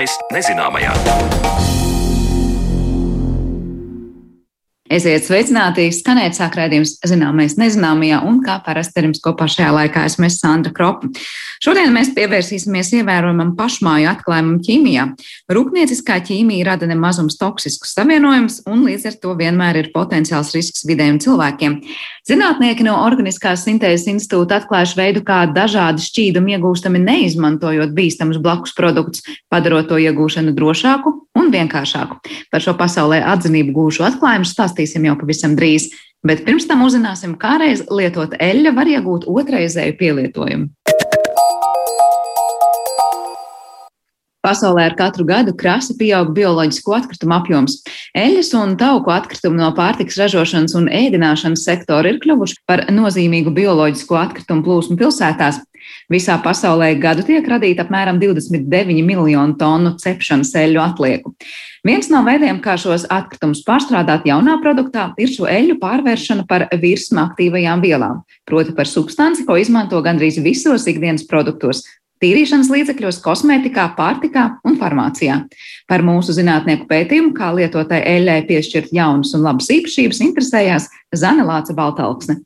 [0.00, 1.79] Zināmais nezināmajā.
[4.90, 5.84] Esiet sveicināti!
[5.94, 10.40] Skanēt sāk redzējums zināmais nezināmajā un kā parasti ar jums kopā šajā laikā esmu es
[10.42, 11.06] Sandra Kropa.
[11.62, 15.04] Šodien mēs pievērsīsimies ievērojamam pašmāju atklājumam ķīmijā.
[15.54, 21.22] Rūpnieciskā ķīmija rada nemazums toksiskus savienojumus un līdz ar to vienmēr ir potenciāls risks vidējiem
[21.22, 21.78] cilvēkiem.
[22.26, 29.22] Zinātnieki no Organiskās sintēzes institūta atklājuši veidu, kā dažādi šķīdumi iegūstami neizmantojot bīstamus blakus produktus,
[29.52, 32.18] padarot to iegūšanu drošāku un vienkāršāku.
[32.50, 34.48] Par šo pasaulē atzinību gūšu atklājumu
[34.80, 35.90] stāstīsim jau pavisam drīz,
[36.24, 40.99] bet pirms tam uzzināsim, kā reiz lietot eļļa var iegūt otrreizēju pielietojumu.
[44.40, 47.74] Pasaulē ar katru gadu krasi pieaug bioloģisko atkritumu apjoms.
[48.16, 54.16] Eļļas un tauku atkritumi no pārtikas ražošanas un ēdināšanas sektora ir kļuvuši par nozīmīgu bioloģisko
[54.16, 55.60] atkritumu plūsmu pilsētās.
[56.12, 61.34] Visā pasaulē gadu tiek radīta apmēram 29 miljonu tonu cepšanas eļļu atlieku.
[61.86, 67.22] Viens no veidiem, kā šos atkritumus pārstrādāt jaunā produktā, ir šo eļļu pārvēršana par virsmu
[67.22, 71.84] aktīvajām vielām, proti par substanci, ko izmanto gandrīz visos ikdienas produktos,
[72.20, 75.40] tīrīšanas līdzekļos, kosmētikā, pārtikā un farmācijā.
[75.90, 81.76] Par mūsu zinātnieku pētījumu, kā lietotai eļļai piešķirt jaunas un labas īpašības, interesējās Zana Lāca
[81.76, 82.40] Baltalksne.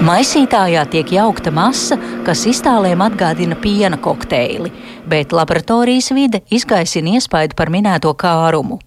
[0.00, 4.72] Maisītājā tiek jaukta masa, kas iztālēm atgādina piena kokteili,
[5.04, 8.80] bet laboratorijas vide izgaisina iespaidu par minēto kārumu.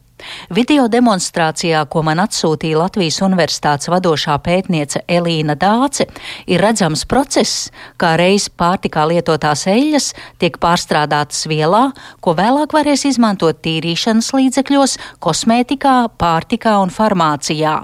[0.53, 6.08] Video demonstrācijā, ko man atsūtīja Latvijas Universitātes vadošā pētniece Elīna Dāce,
[6.47, 10.11] ir redzams process, kā reiz pārtikā lietotās eļļas
[10.44, 11.89] tiek pārstrādātas vielā,
[12.22, 17.82] ko vēlāk varēs izmantot tīrīšanas līdzekļos, kosmētikā, pārtikā un farmācijā.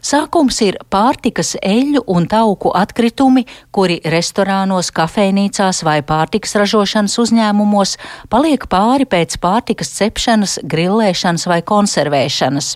[0.00, 3.44] Sākums ir pārtikas eļļu un tauku atkritumi,
[3.74, 7.96] kuri restorānos, kafejnīcās vai pārtikas ražošanas uzņēmumos
[8.32, 12.72] paliek pāri pēc pārtikas cepšanas, grillēšanas vai konservēšanas,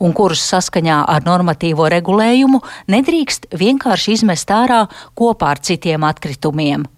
[0.00, 2.62] un kurus saskaņā ar normatīvo regulējumu
[2.92, 4.86] nedrīkst vienkārši izmest ārā
[5.18, 6.88] kopā ar citiem atkritumiem.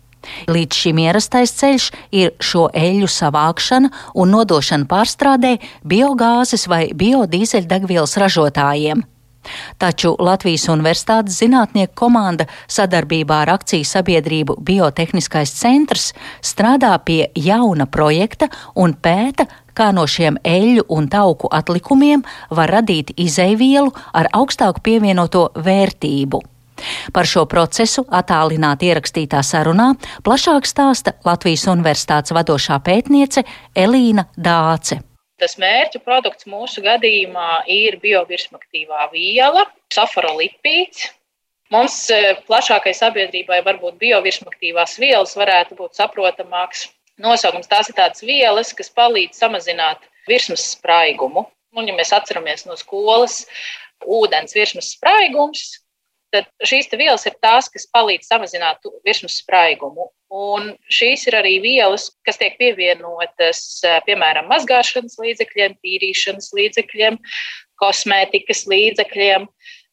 [0.48, 9.04] Līdz šim ierastais ceļš ir šo eļļu savākšana un nodošana pārstrādē biogāzes vai biodīzeļdegvielas ražotājiem.
[9.78, 16.12] Taču Latvijas Universitātes zinātnieku komanda sadarbībā ar akciju sabiedrību Biotehniskais centrs
[16.42, 23.14] strādā pie jauna projekta un pēta, kā no šiem eļļu un tauku atlikumiem var radīt
[23.16, 26.42] izeivielu ar augstāku pievienoto vērtību.
[27.14, 29.92] Par šo procesu attālināti ierakstītā sarunā
[30.26, 35.13] plašāk stāsta Latvijas Universitātes vadošā pētniece Elīna Dāce.
[35.44, 41.10] Tas mērķa produkts mūsu gadījumā ir biovirsmaktīvā viela, safarolipīds.
[41.74, 46.86] Mums e, plašākai sabiedrībai varbūt biovirsmaktīvās vielas varētu būt saprotamāks
[47.20, 47.68] nosaukums.
[47.68, 51.44] Tās ir tādas vielas, kas palīdz samazināt virsmas spraigumu.
[51.76, 53.42] Un, ja mēs atceramies no skolas,
[54.00, 55.74] ūdens virsmas spraigums,
[56.34, 60.10] tad šīs vielas ir tās, kas palīdz samazināt virsmas spraigumu.
[60.34, 63.60] Un šīs ir arī vielas, kas tiek pievienotas
[64.08, 67.20] piemēram mazgāšanas līdzekļiem, tīrīšanas līdzekļiem,
[67.78, 69.46] kosmētikas līdzekļiem,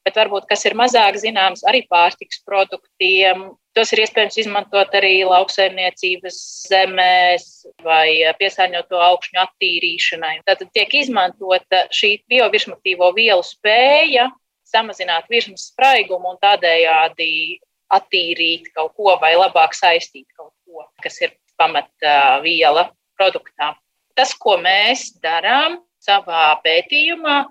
[0.06, 3.52] bet varbūt kas ir mazāk zināms, arī pārtiks produktiem.
[3.78, 6.42] Tos ir iespējams izmantot arī lauksaimniecības
[6.72, 7.46] zemēs
[7.86, 10.40] vai piesārņoto augšņu attīrīšanai.
[10.50, 14.28] Tad tiek izmantota šī biovirsmatīvo vielu spēja
[14.72, 17.60] samazināt virsmas spraigumu un tādējādi
[17.92, 22.90] attīrīt kaut ko vai labāk saistīt kaut ko, kas ir pamatviela
[23.20, 23.74] produktā.
[24.16, 27.44] Tas, ko mēs darām savā pētījumā,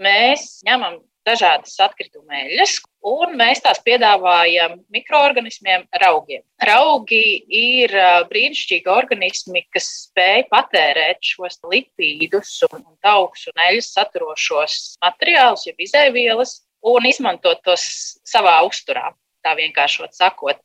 [0.00, 2.74] mēs ņemam dažādas atkrituma eļļas,
[3.08, 6.42] un mēs tās piedāvājam mikroorganismiem, raugiem.
[6.66, 7.94] Raugi ir
[8.30, 16.60] brīnišķīgi organismi, kas spēj patērēt šos lipīdus, un taukus un eļļas saturošos materiālus, jeb izēvielas,
[16.82, 17.86] un izmantot tos
[18.26, 19.12] savā uzturā
[19.42, 20.60] tā vienkāršot sakot.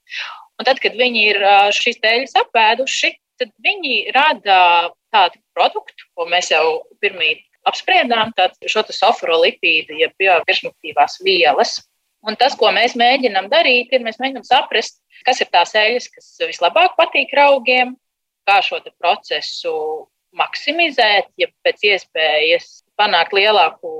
[0.58, 1.42] Un tad, kad viņi ir
[1.76, 8.34] šīs tēļas apēduši, tad viņi rada tādu produktu, ko mēs jau pirmīt apspriedām,
[8.66, 11.78] šo sofrolipīdu, jeb biovirsmaktīvās vielas.
[12.28, 16.30] Un tas, ko mēs mēģinām darīt, ir mēs mēģinām saprast, kas ir tās eļļas, kas
[16.50, 17.96] vislabāk patīk augiem,
[18.48, 19.74] kā šo procesu
[20.38, 23.92] maksimizēt, ja pēc iespējas panākt lielāku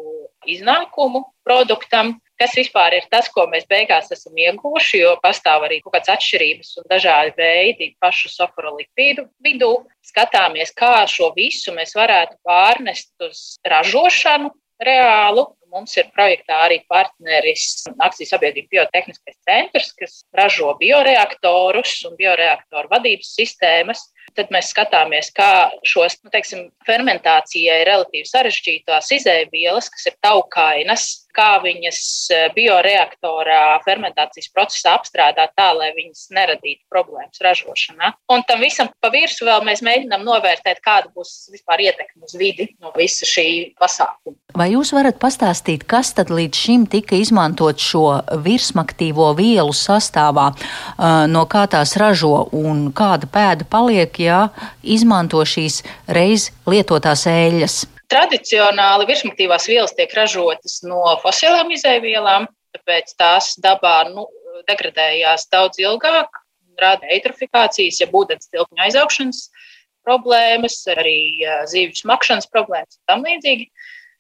[0.50, 5.96] iznākumu produktam, kas vispār ir tas, ko mēs beigās esam ieguvuši, jo pastāv arī kaut
[5.98, 9.74] kādas atšķirības un dažādi veidi pašu safarolipīdu vidū.
[10.08, 14.54] Skatāmies, kā šo visu mēs varētu pārnest uz ražošanu
[14.84, 15.50] reālu.
[15.68, 23.34] Mums ir projektā arī partneris akcijas sabiedrība Biotehniskais centrs, kas ražo bioreaktorus un bioreaktoru vadības
[23.36, 24.06] sistēmas
[24.38, 31.08] tad mēs skatāmies, kā šos nu, teiksim, fermentācijai relatīvi sarežģītās izēvielas, kas ir taukainas,
[31.38, 32.02] kā viņas
[32.34, 38.14] eh, bioreaktorā fermentācijas procesā apstrādāt tā, lai viņas neradītu problēmas ražošanā.
[38.34, 42.70] Un tam visam pa virsmu vēl mēs mēģinām novērtēt, kāda būs vispār ietekme uz vidi
[42.82, 44.38] no visa šī pasākuma.
[44.58, 48.06] Vai jūs varat pastāstīt, kas tad līdz šim tika izmantot šo
[48.46, 54.48] virsmaktīvo vielu sastāvā, eh, no kā tās ražo un kāda pēda paliek, ja
[54.84, 57.97] izmanto šīs reiz lietotās eļļas?
[58.08, 64.28] Tradicionāli virsmaktīvās vielas tiek ražotas no fosilām izēvielām, tāpēc tās dabā nu,
[64.70, 66.40] degradējās daudz ilgāk,
[66.80, 69.42] rada eitrofikācijas, ja ūdens tilpņu aizaugšanas
[70.08, 71.20] problēmas, arī
[71.68, 73.70] zīvju smakšanas problēmas un tam līdzīgi.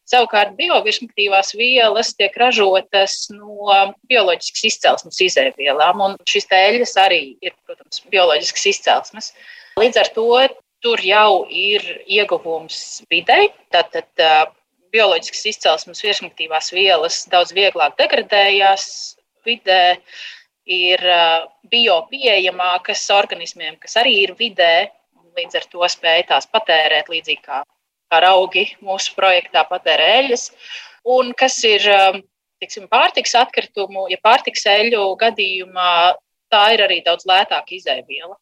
[0.08, 3.74] Savukārt biovirsmaktīvās vielas tiek ražotas no
[4.08, 9.34] bioloģiskas izcelsmes izēvielām, un šīs tēļas arī ir, protams, bioloģiskas izcelsmes.
[9.80, 10.30] Līdz ar to
[10.84, 13.50] tur jau ir ieguvums videi.
[13.74, 14.10] Tātad
[14.94, 18.86] bioloģiskas izcelsmes virsmaktīvās vielas daudz vieglāk degradējās
[19.48, 19.98] vidē,
[20.68, 21.02] ir
[21.72, 24.90] biopieejamākas organismiem, kas arī ir vidē,
[25.20, 27.62] un līdz ar to spēj tās patērēt līdzīgi kā,
[28.12, 30.50] kā augi mūsu projektā patērē eļļas.
[31.08, 31.86] Un kas ir
[32.60, 35.94] tiksim, pārtiks atkritumu, ja pārtiks eļļu gadījumā,
[36.52, 38.36] tā ir arī daudz lētāka izēviela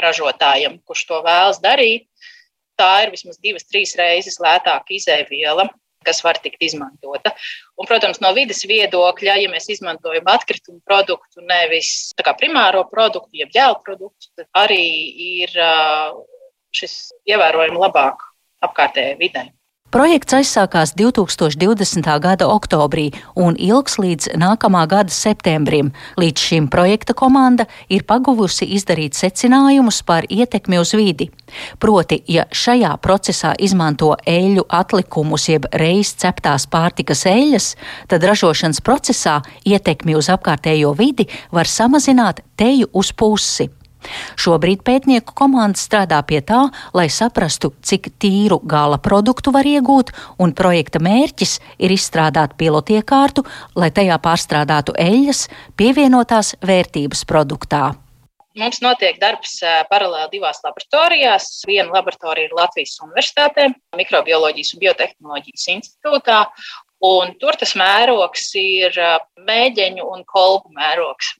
[0.00, 2.08] ražotājam, kurš to vēlas darīt.
[2.80, 5.68] Tā ir vismaz divas, trīs reizes lētāka izēviela,
[6.06, 7.34] kas var tikt izmantota.
[7.76, 13.80] Un, protams, no vidas viedokļa, ja mēs izmantojam atkritumu produktu, nevis primāro produktu, jeb ģēlu
[13.84, 14.82] produktu, tad arī
[15.42, 15.56] ir
[16.72, 18.24] šis ievērojami labāk
[18.64, 19.50] apkārtējai videi.
[19.92, 22.06] Projekts aizsākās 2020.
[22.24, 25.90] gada oktobrī un ilgs līdz nākamā gada septembrim.
[26.16, 31.26] Līdz šim projekta komanda ir paguvusi izdarīt secinājumus par ietekmi uz vidi.
[31.76, 37.68] Proti, ja šajā procesā izmanto eļļu atlikumus jeb reiz ceptās pārtikas eļļas,
[38.08, 43.68] tad ražošanas procesā ietekmi uz apkārtējo vidi var samazināt teju uz pusi.
[44.40, 46.64] Šobrīd pētnieku komanda strādā pie tā,
[46.96, 50.12] lai saprastu, cik tīru gala produktu var iegūt,
[50.42, 53.46] un projekta mērķis ir izstrādāt pilotiekārtu,
[53.78, 55.46] lai tajā pārstrādātu eļļas
[55.76, 57.92] pievienotās vērtības produktā.
[58.58, 59.54] Mums notiek darbs
[59.88, 61.46] paralēli divās laboratorijās.
[61.64, 66.42] Viena laboratorija ir Latvijas Universitātē, Mikrobioloģijas un biotehnoloģijas institūtā.
[67.08, 68.98] Un tur tas mērogs ir
[69.48, 71.32] mēģeņu un kolbu mērogs.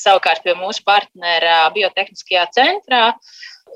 [0.00, 3.02] Savukārt pie mūsu partnera biotehniskajā centrā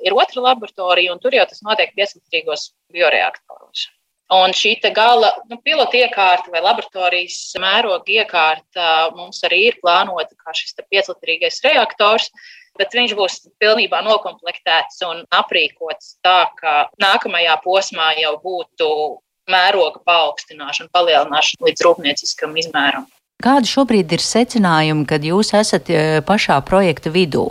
[0.05, 3.89] ir otra laboratorija, un tur jau tas notiek piesardzīgos bioreaktoros.
[4.33, 10.55] Un šī gala nu, pilota iekārta vai laboratorijas mēroga iekārta mums arī ir plānota kā
[10.57, 12.31] šis pieclitrīgais reaktors,
[12.79, 18.89] bet viņš būs pilnībā noklāpts un aprīkots tā, ka nākamajā posmā jau būtu
[19.51, 23.05] mēroga paaugstināšana, palielināšana līdz rūpnieciskam izmēram.
[23.43, 27.49] Kādi šobrīd ir secinājumi, kad jūs esat e, pašā projekta vidū?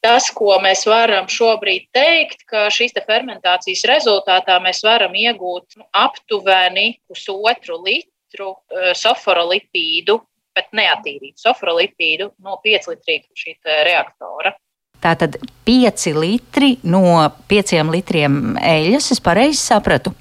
[0.00, 6.94] Tas, ko mēs varam šobrīd teikt, ka šīs fermentācijas rezultātā mēs varam iegūt nu, aptuveni
[7.08, 10.16] pusotru litru e, soforolipīdu,
[10.56, 13.56] bet neatīrītu soforolipīdu no 5 litrīga šī
[13.90, 14.54] reaktora.
[15.00, 15.36] Tātad
[15.68, 17.02] 5 litri no
[17.48, 20.12] 5 litriem eļļas, es pareizi sapratu?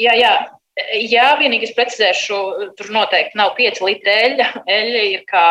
[0.00, 0.36] Jā, jā,
[0.72, 2.36] Jā, vienīgi es precizēšu,
[2.78, 4.46] tur noteikti nav 5 litri eļļa.
[4.72, 5.46] Eļļa ir kā,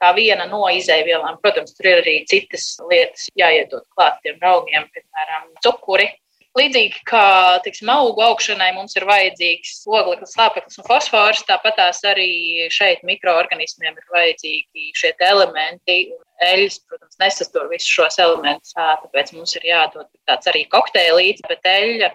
[0.00, 1.36] kā viena no izēvielām.
[1.42, 6.08] Protams, tur ir arī citas lietas jāiedod klāt tiem augiem, piemēram, cukuri.
[6.56, 7.26] Līdzīgi kā
[7.66, 12.30] tiksim, augu augšanai mums ir vajadzīgs ogleklis, slāpeklis un fosfors, tāpat tās arī
[12.72, 15.98] šeit mikroorganismiem ir vajadzīgi šie elementi.
[16.46, 22.10] Eļļas, protams, nesastur visus šos elementus, tāpēc mums ir jādod tāds arī kokteilīts, bet eļļa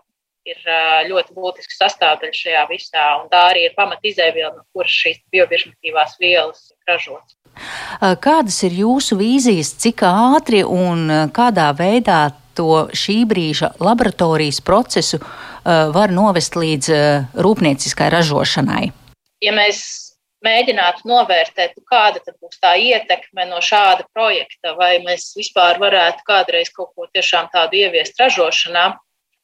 [0.47, 0.57] ir
[1.09, 6.17] ļoti būtisks sastāvdaļa šajā visā, un tā arī ir pamat izēviela, no kuras šīs biobiržmatīvās
[6.21, 7.37] vielas ir ražotas.
[8.23, 15.21] Kādas ir jūsu vīzijas, cik ātri un kādā veidā to šī brīža laboratorijas procesu
[15.63, 16.89] var novest līdz
[17.37, 18.85] rūpnieciskai ražošanai?
[19.41, 19.83] Ja mēs
[20.45, 26.95] mēģinātu novērtēt, kāda būs tā ietekme no šāda projekta, vai mēs vispār varētu kādreiz kaut
[26.95, 28.95] ko tiešām tādu ieviest ražošanā,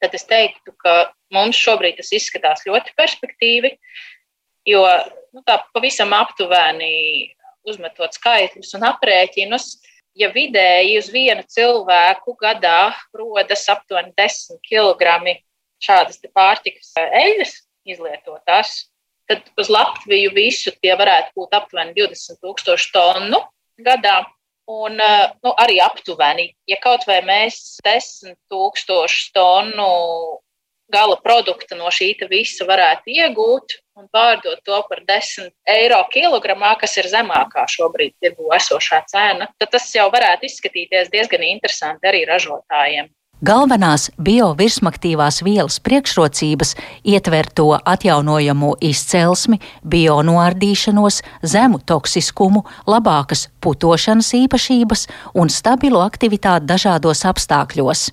[0.01, 3.73] tad es teiktu, ka mums šobrīd tas izskatās ļoti perspektīvi,
[4.67, 4.83] jo
[5.33, 7.33] nu, tā pavisam aptuveni
[7.67, 9.69] uzmetot skaitļus un aprēķinus,
[10.17, 15.35] ja vidēji uz vienu cilvēku gadā rodas aptuveni 10 kg
[15.83, 17.53] šādas pārtikas eļļas
[17.87, 18.87] izlietotās,
[19.29, 23.43] tad uz Latviju visu tie varētu būt aptuveni 20 tūkstoši tonu
[23.83, 24.23] gadā.
[24.67, 29.87] Un nu, arī aptuveni, ja kaut vai mēs 10 tūkstošu tonu
[30.91, 36.97] gala produkta no šī visa varētu iegūt un pārdot to par 10 eiro kilogramā, kas
[36.97, 43.09] ir zemākā šobrīd tirgu esošā cena, tad tas jau varētu izskatīties diezgan interesanti arī ražotājiem.
[43.45, 46.71] Galvenās biovirsmaktīvās vielas priekšrocības
[47.05, 55.05] ietver to atjaunojamo izcelsmi, bionoardīšanos, zemu toksiskumu, labākas putošanas īpašības
[55.37, 58.07] un stabilu aktivitāti dažādos apstākļos.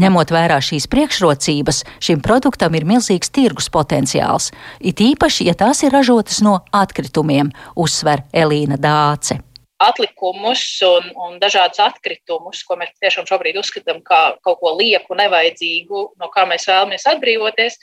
[0.00, 4.48] Ņemot vērā šīs priekšrocības, šim produktam ir milzīgs tirgus potenciāls,
[4.80, 9.42] it īpaši, ja tās ir ražotas no atkritumiem, uzsver Elīna Dāce
[9.82, 16.04] atlikumus un, un dažādus atkritumus, ko mēs tiešām šobrīd uzskatām par kaut ko lieku, nevajadzīgu,
[16.18, 17.78] no kā mēs vēlamies atbrīvoties.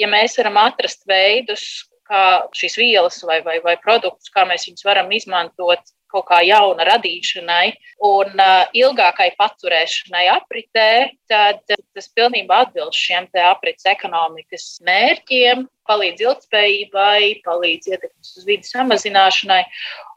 [0.00, 1.64] Ja mēs varam atrast veidus,
[2.08, 6.86] kā šīs vielas vai, vai, vai produktus, kā mēs viņus varam izmantot kaut kā jauna
[6.88, 7.72] radīšanai
[8.06, 10.90] un uh, ilgākai paturēšanai apritē,
[11.30, 19.62] tad tas pilnībā atbilst šiem aprits ekonomikas mērķiem, palīdz ilgspējībai, palīdz ietekmes uz vidi samazināšanai.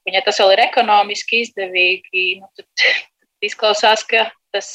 [0.03, 2.88] Un, ja tas vēl ir ekonomiski izdevīgi, nu, tad
[3.47, 4.69] izklausās, ka tas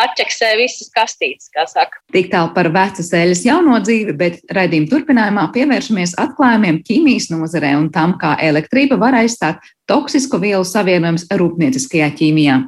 [0.00, 1.98] atķeksē visas kastītes, kā saka.
[2.14, 7.90] Tik tālu par vecas eļas jauno dzīvi, bet raidījuma turpinājumā pievēršamies atklājumiem ķīmijas nozarē un
[7.94, 12.62] tam, kā elektrība var aizstāt toksisko vielu savienojums rūpnieciskajā ķīmijā.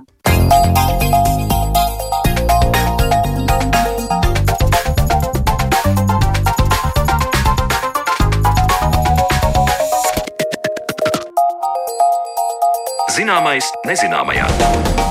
[13.17, 15.06] Zināmais, nezināmajā.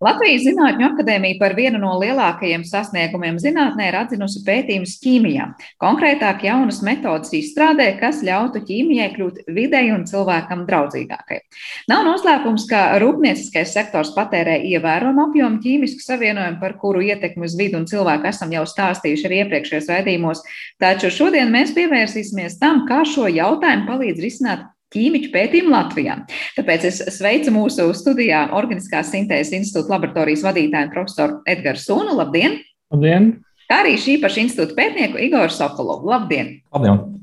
[0.00, 5.48] Latvijas Zinātņu akadēmija par vienu no lielākajiem sasniegumiem zinātnē ir atzinusi pētījumus ķīmijā.
[5.82, 11.42] Konkrētāk, jaunas metodas izstrādē, kas ļautu ķīmijai kļūt videi un cilvēkam draudzīgākai.
[11.92, 17.82] Nav noslēpums, ka rūpnieciskais sektors patērē ievērojumu apjomu ķīmisku savienojumu, par kuru ietekmi uz vidu
[17.82, 20.44] un cilvēku esam jau stāstījuši arī iepriekšējos raidījumos.
[20.80, 26.16] Taču šodien mēs pievērsīsimies tam, kā šo jautājumu palīdz risināt ķīmiķu pētījumu Latvijā.
[26.56, 32.16] Tāpēc es sveicu mūsu studijā Organiskās sintēzes institūta laboratorijas vadītāju profesoru Edgars Sunu.
[32.18, 32.60] Labdien!
[32.94, 33.32] Labdien!
[33.70, 36.10] Kā arī šī paša institūta pētnieku Igoru Sokolovu.
[36.10, 36.56] Labdien!
[36.74, 37.20] Labdien!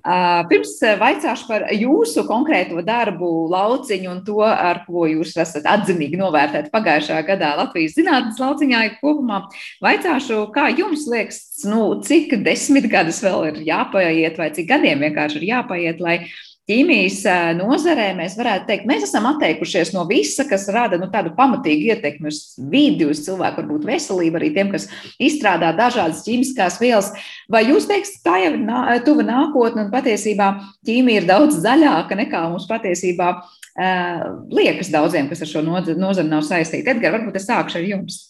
[0.00, 6.16] Uh, pirms vaicāšu par jūsu konkrēto darbu lauciņu un to, ar ko jūs esat atzinīgi
[6.16, 9.42] novērtēti pagājušā gadā Latvijas zinātnes lauciņā kopumā,
[9.84, 15.42] vaicāšu, kā jums liekas, nu, cik desmit gadus vēl ir jāpaiet vai cik gadiem vienkārši
[15.42, 16.22] ir jāpaiet, lai
[16.70, 17.24] ķīmijas
[17.58, 22.30] nozarē mēs varētu teikt, mēs esam atteikušies no visa, kas rada nu, tādu pamatīgu ietekmi
[22.30, 24.86] uz vidi, uz cilvēku varbūt veselību, arī tiem, kas
[25.18, 27.10] izstrādā dažādas ķīmiskās vielas.
[27.50, 30.52] Vai jūs teiksiet, tā jau ir nā, tuva nākotne un patiesībā
[30.86, 34.24] ķīmija ir daudz zaļāka nekā mums patiesībā uh,
[34.54, 36.86] liekas daudziem, kas ar šo nozari nav saistīti?
[36.94, 38.20] Edgars, varbūt es sākšu ar jums.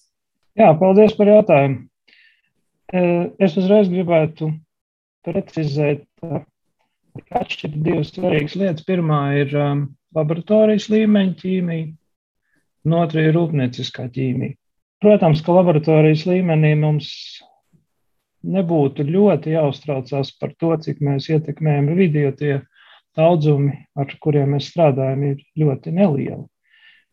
[0.59, 1.85] Jā, paldies par jautājumu.
[3.39, 4.49] Es uzreiz gribētu
[5.23, 6.03] precizēt
[7.41, 8.87] atšķirt divas svarīgas lietas.
[8.87, 9.85] Pirmā ir um,
[10.17, 11.91] laboratorijas līmeņa ķīmija,
[12.87, 14.57] un otra ir rūpnieciskā ķīmija.
[15.01, 17.11] Protams, ka laboratorijas līmenī mums
[18.45, 22.55] nebūtu ļoti jāuztraucās par to, cik mēs ietekmējam vidi, jo tie
[23.17, 26.45] daudzumi, ar kuriem mēs strādājam, ir ļoti nelieli.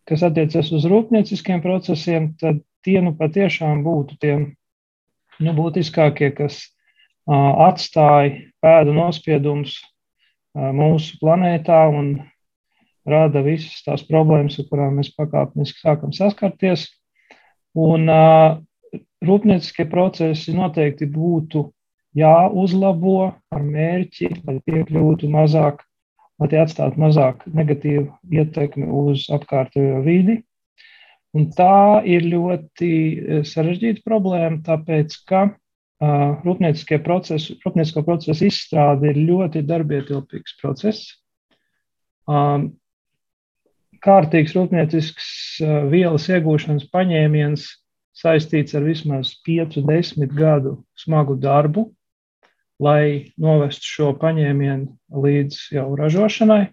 [0.07, 6.61] Kas attiecas uz rūpnieciskiem procesiem, tad tie nu patiešām būtu tie nu, būtiskākie, kas
[7.27, 9.77] atstāja pēdu nospiedumus
[10.55, 12.15] mūsu planētā un
[13.07, 16.87] rada visas tās problēmas, ar kurām mēs pakāpeniski sākam saskarties.
[17.77, 18.07] Un
[19.27, 21.67] rūpnieciskie procesi noteikti būtu
[22.17, 23.19] jāuzlabo
[23.53, 25.83] ar mērķi, lai tie kļūtu mazāk,
[26.39, 30.41] lai tie atstātu mazāk negatīvu ietekmi uz apkārtējo vidi.
[31.37, 32.91] Un tā ir ļoti
[33.45, 35.49] sarežģīta problēma, tāpēc ka
[36.01, 41.07] rūpnieciskie procesi, rūpniecisko procesu izstrāde ir ļoti darbietilpīgs process.
[44.05, 45.27] Kārtīgs rūpniecisks
[45.89, 47.65] vielas iegūšanas paņēmiens
[48.17, 51.87] saistīts ar vismaz 5-10 gadu smagu darbu,
[52.81, 56.67] lai novestu šo paņēmienu līdz jau ražošanai.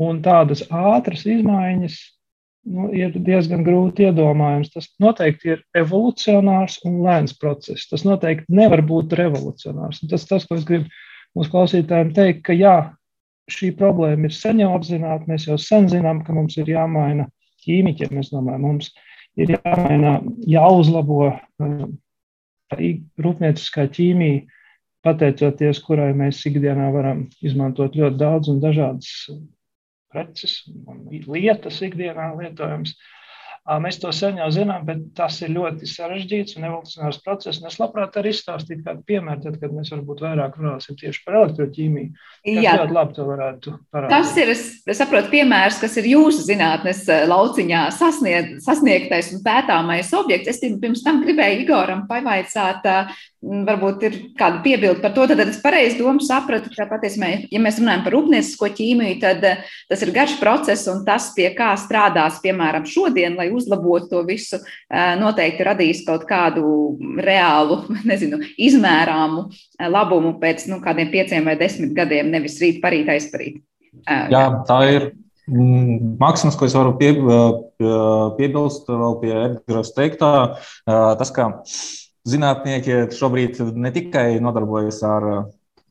[0.00, 1.98] Un tādas ātras izmaiņas
[2.68, 4.72] nu, ir diezgan grūti iedomājams.
[4.74, 7.88] Tas noteikti ir evolucionārs un lēns process.
[7.90, 10.02] Tas noteikti nevar būt revolucionārs.
[10.02, 10.90] Un tas, tas, ko es gribu
[11.38, 12.76] mūsu klausītājiem teikt, ka jā,
[13.50, 15.28] šī problēma ir sen jau apzināta.
[15.30, 17.28] Mēs jau sen zinām, ka mums ir jāmaina
[17.64, 18.92] ķīmiķi, mēs domājam, mums
[19.40, 21.84] ir jāmaina, jāuzlabo uh,
[22.70, 24.46] rūpnieciskā ķīmija
[25.04, 29.30] pateicoties kurai mēs ikdienā varam izmantot ļoti daudz un dažādas
[30.12, 32.96] preces un lietas ikdienā lietojams.
[33.78, 37.60] Mēs to sen jau zinām, bet tas ir ļoti sarežģīts un evolucionārs process.
[37.62, 42.10] Es labprāt arī izstāstītu kādu piemēru, tad, kad mēs varbūt vairāk runāsim tieši par elektroķīmiju.
[42.50, 44.14] Jā, ļoti labi to varētu parādīt.
[44.16, 44.64] Tas ir, es,
[44.98, 50.50] saprotu, piemērs, kas ir jūsu zinātnes lauciņā sasniegt, sasniegtais un pētāmais objekts.
[50.50, 52.88] Es pirms tam gribēju Igoram pavaicāt,
[53.40, 57.78] varbūt ir kāda piebilde par to, tad es pareizi domu sapratu, ka patiesībā, ja mēs
[57.80, 59.46] runājam par rūpniecisko ķīmiju, tad
[59.88, 64.60] tas ir garš process un tas, pie kā strādās, piemēram, šodien, lai uzlabotu to visu,
[65.20, 66.64] noteikti radīs kaut kādu
[67.20, 69.48] reālu, nezinu, izmērāmu
[69.92, 73.60] labumu pēc nu, kādiem pieciem vai desmit gadiem, nevis rīt parīt aizparīt.
[74.06, 75.10] Jā, tā ir.
[75.50, 77.08] Mm, Mākslinieks, ko es varu pie,
[78.36, 80.30] piebilst vēl pie Edgars teiktā,
[80.86, 81.48] tas, ka
[82.28, 85.26] zinātnieki šobrīd ne tikai nodarbojas ar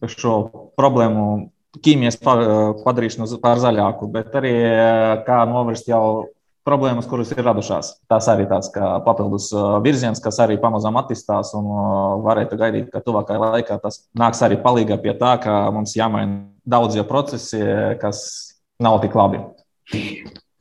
[0.08, 0.36] šo
[0.80, 1.26] problēmu
[1.84, 4.54] ķīmijas padarīšanu par zaļāku, bet arī
[5.28, 6.04] kā novērst jau
[6.70, 7.92] problēmas, kuras ir radušās.
[8.10, 8.72] Tas arī tāds
[9.06, 9.50] papildus
[9.86, 11.70] virziens, kas arī pamazām attīstās un
[12.26, 17.06] varētu gaidīt, ka tuvākajā laikā tas nāks arī palīdzīgā pie tā, ka mums jāmaina daudzie
[17.08, 17.64] procesi,
[18.02, 18.22] kas
[18.80, 19.42] nav tik labi.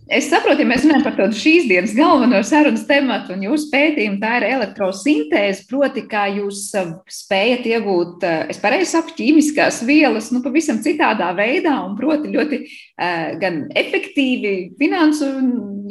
[0.08, 4.16] Es saprotu, ja mēs runājam par tādu šīs dienas galveno sarunas tematu, un jūsu pētījumu
[4.22, 10.30] tā ir elektrosintēze, proti, kā jūs uh, spējat iegūt, uh, es pareizi saku, ķīmiskās vielas,
[10.32, 15.28] nu, pavisam citādā veidā, un proti ļoti uh, gan efektīvi finansu,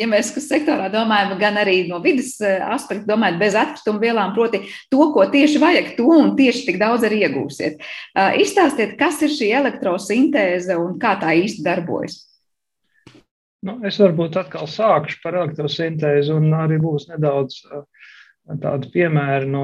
[0.01, 5.11] ja mēs sektorā domājam, gan arī no vidas aspekta domājam, bez atkritumu vielām, proti to,
[5.13, 7.85] ko tieši vajag, to un tieši tik daudz arī iegūsiet.
[8.41, 12.23] Izstāstiet, kas ir šī elektrosintēze un kā tā īsti darbojas.
[13.67, 17.59] Nu, es varbūt atkal sākšu par elektrosintēzi, un arī būs nedaudz
[18.61, 19.63] tādu piemēru no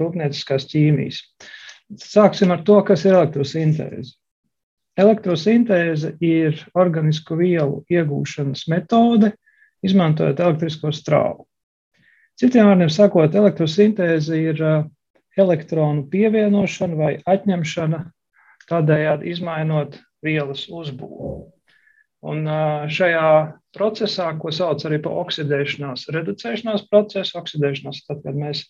[0.00, 1.20] rūpnieciskās ķīmijas.
[2.02, 4.16] Sāksim ar to, kas ir elektrosintēze.
[4.98, 9.30] Elektrosintēze ir organisku vielu iegūšanas metode,
[9.86, 11.46] izmantojot elektrisko strāvu.
[12.38, 14.64] Citiem vārdiem sakot, elektrosintēze ir
[15.38, 18.02] elektronu pievienošana vai atņemšana,
[18.68, 21.57] tādējādi izmainot vielas uzbūvi.
[22.26, 22.48] Un
[22.90, 23.28] šajā
[23.76, 28.64] procesā, ko sauc arī par oksidēšanās, reducēšanās procesu, oksidēšanās, tad, kad mēs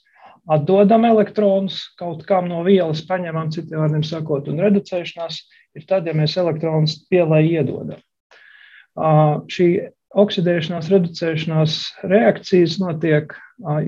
[0.53, 5.41] atdodam elektronus kaut kam no vielas, paņemam citiem vārdiem sakot, un reducēšanās
[5.79, 8.03] ir tad, ja mēs elektronus vielai iedodam.
[9.49, 9.69] Šī
[10.19, 13.33] oksidēšanās, reducēšanās reakcijas notiek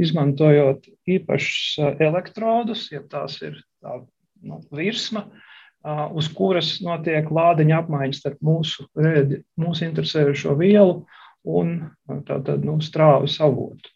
[0.01, 4.01] izmantojot īpašus elektrodus, ja tās ir tā
[4.41, 5.27] nu, virsma,
[5.83, 11.01] uz kuras notiek lādiņa apmaiņa starp mūsu, rēdi, mūsu interesējošo vielu
[11.49, 11.73] un
[12.29, 13.93] tātad, nu, strāvas avotu.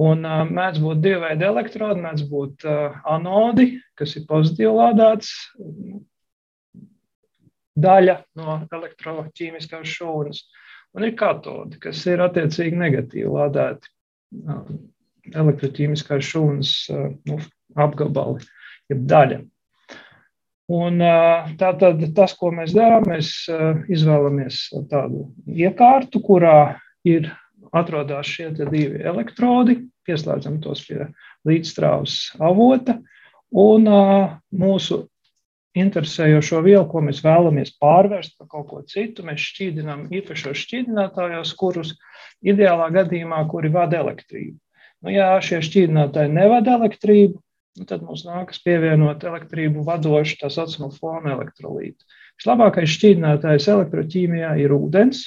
[0.00, 5.32] Un uh, mēdz būt divi veidi elektrodi, mēdz būt uh, anodi, kas ir pozitīvi lādēts,
[7.80, 10.44] daļa no elektroķīmiskās šūnas,
[10.94, 13.90] un ir katodi, kas ir attiecīgi negatīvi lādēti
[15.34, 16.74] elektroķīmiskās šūnas
[17.26, 17.40] nu,
[17.78, 18.46] apgabali,
[18.90, 19.40] jeb daļa.
[20.70, 21.02] Un,
[21.58, 23.32] tātad tas, ko mēs darām, mēs
[23.90, 27.32] izvēlamies tādu iekārtu, kurā ir
[27.74, 31.08] atrodas šie divi elektrodi, pieslēdzam tos pie
[31.48, 33.00] līdzstrāvas avota,
[33.50, 33.88] un
[34.54, 35.02] mūsu
[35.78, 41.94] interesējošo vielu, ko mēs vēlamies pārvērst par kaut ko citu, mēs šķīdinām īpašos šķīdinātājos, kurus
[42.42, 44.58] ideālā gadījumā, kuri vada elektrību.
[45.00, 47.38] Nu, ja šie šķīdinātāji nevada elektrību,
[47.78, 52.02] nu, tad mums nākas pievienot elektrību vadošu tā saucamo fonu elektrolītu.
[52.40, 55.26] Vislabākais šķīdinātājs elektroķīmijā ir ūdens,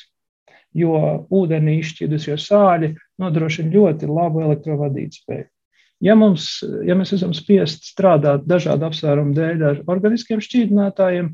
[0.73, 0.97] jo
[1.29, 5.47] ūdenī izšķīdusie sāļi nodrošina ļoti labu elektrovadītspēju.
[6.03, 11.29] Ja, mums, ja mēs esam spiest strādāt dažādu apsvērumu dēļ ar organiskiem šķīdinātājiem,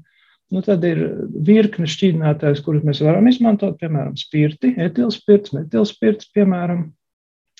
[0.53, 1.01] nu tad ir
[1.47, 6.89] virkne šķīdinātājs, kurus mēs varam izmantot, piemēram, spirti, etilspirts, metilspirts, piemēram,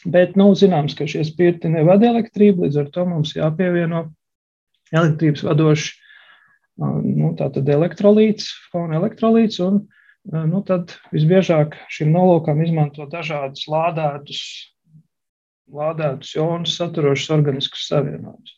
[0.08, 4.06] Bet, nu, zināms, ka šie spirti nevada elektrību, līdz ar to mums jāpievieno
[4.96, 5.90] elektrības vadošs
[6.80, 7.34] nu,
[7.76, 9.60] elektrolīts, fona elektrolīts.
[9.66, 9.82] Un,
[10.32, 14.42] nu, tad visbiežāk šim nolūkam izmanto dažādus lādētus,
[15.76, 18.56] lādētus jonus saturošus organiskus savienojumus.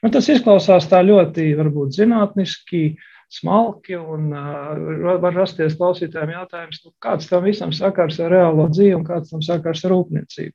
[0.00, 6.82] Nu, tas izklausās tā ļoti varbūt zinātniski, uh, smalki, un uh, var rasties klausītājiem jautājums,
[6.84, 10.54] nu, kāds tam visam sakars ar reālo dzīvi un kāds tam sakars ar rūpniecību.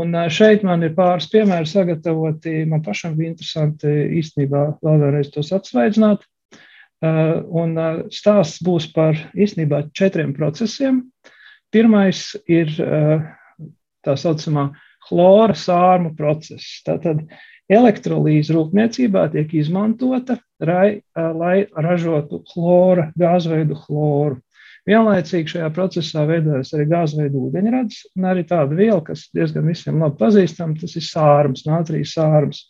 [0.00, 2.64] Un uh, šeit man ir pāris piemēri sagatavoti.
[2.70, 6.24] Man pašam bija interesanti īstenībā vēlreiz tos atsvaidzināt.
[7.04, 7.76] Uh, un
[8.14, 11.02] stāsts būs par īstenībā četriem procesiem.
[11.74, 12.70] Pirmais ir
[14.06, 14.68] tā saucamā
[15.08, 16.78] chlora sārmu process.
[16.86, 17.24] Tātad,
[17.72, 20.36] Elektrolīze rūpniecībā tiek izmantota,
[20.68, 24.40] lai, lai ražotu chlora, gāzveidu chloru.
[24.84, 30.20] Vienlaicīgi šajā procesā veidojas arī gāzveidu ūdeņrads un arī tāda viela, kas diezgan visiem labi
[30.20, 32.60] pazīstama, tas ir sārums, nātrijas sārums.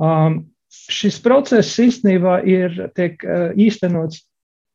[0.00, 3.20] Um, šis process īstenībā ir tiek
[3.60, 4.22] īstenots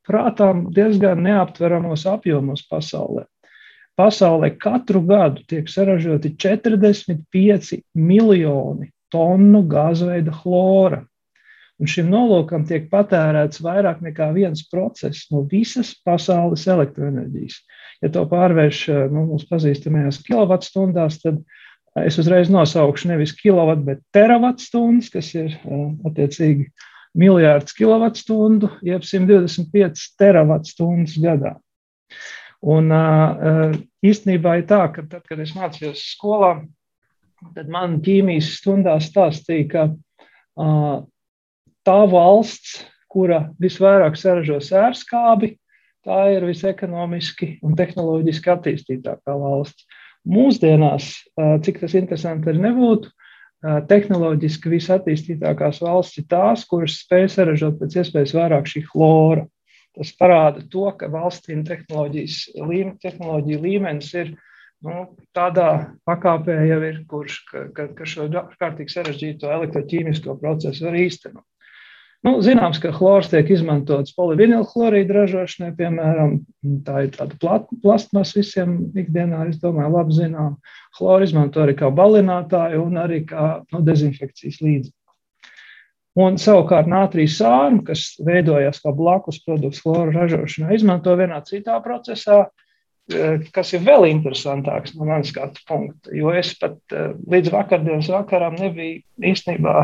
[0.05, 3.25] prātām diezgan neaptveramos apjomos pasaulē.
[3.95, 11.05] Pasaulē katru gadu tiek saražoti 45 miljoni tonu gāzveida chlora.
[11.75, 17.57] Un šim nolūkam tiek patērēts vairāk nekā viens procents no visas pasaules elektroenerģijas.
[18.03, 21.41] Ja to pārvērš nu, mūsu pazīstamajās kilovatstundās, tad
[21.99, 25.57] es uzreiz nosaukšu nevis kilovatt, bet teravatstundas, kas ir
[26.07, 26.69] attiecīgi
[27.15, 31.55] miljārds kilovatstundu, jeb 125 teravatstundas gadā.
[32.65, 32.87] Un
[34.05, 36.53] īstenībā ir tā, ka tad, kad es mācījos skolā,
[37.55, 39.83] tad man ķīmijas stundā stāstīja, ka
[41.85, 45.55] tā valsts, kura visvairāk saražo sērskābi,
[46.05, 49.85] tā ir visekonomiski un tehnoloģiski attīstītākā valsts.
[50.25, 51.11] Mūsdienās,
[51.61, 53.11] cik tas interesanti arī nebūtu,
[53.89, 59.45] tehnoloģiski visattīstītākās valsts ir tās, kuras spēj saražot pēc iespējas vairāk šī chlora.
[59.95, 64.33] Tas parāda to, ka valstīm tehnoloģija līmenis ir
[64.83, 65.69] nu, tādā
[66.09, 68.27] pakāpē jau ir, kurš ka, ka šo
[68.59, 71.45] kārtīgi sarežģīto elektroķīmisko procesu var īstenot.
[72.25, 76.39] Nu, zināms, ka chlors tiek izmantots polivinilchlorīdu ražošanai, piemēram,
[76.87, 77.37] tā ir tāda
[77.83, 80.55] plastmas visiem ikdienā, es domāju, labi zinām.
[80.97, 84.97] Chloru izmanto arī kā balinātāju un arī kā nu, dezinfekcijas līdzekli.
[86.25, 92.45] Un savukārt nātrijas sārmu, kas veidojas kā blakus produkts chloru ražošanā, izmanto vienā citā procesā,
[93.05, 96.09] Eh, kas ir vēl interesantāks no manas skatu punkta.
[96.17, 99.75] Jo es pat eh, līdz vakardienas vakaram nebiju īstenībā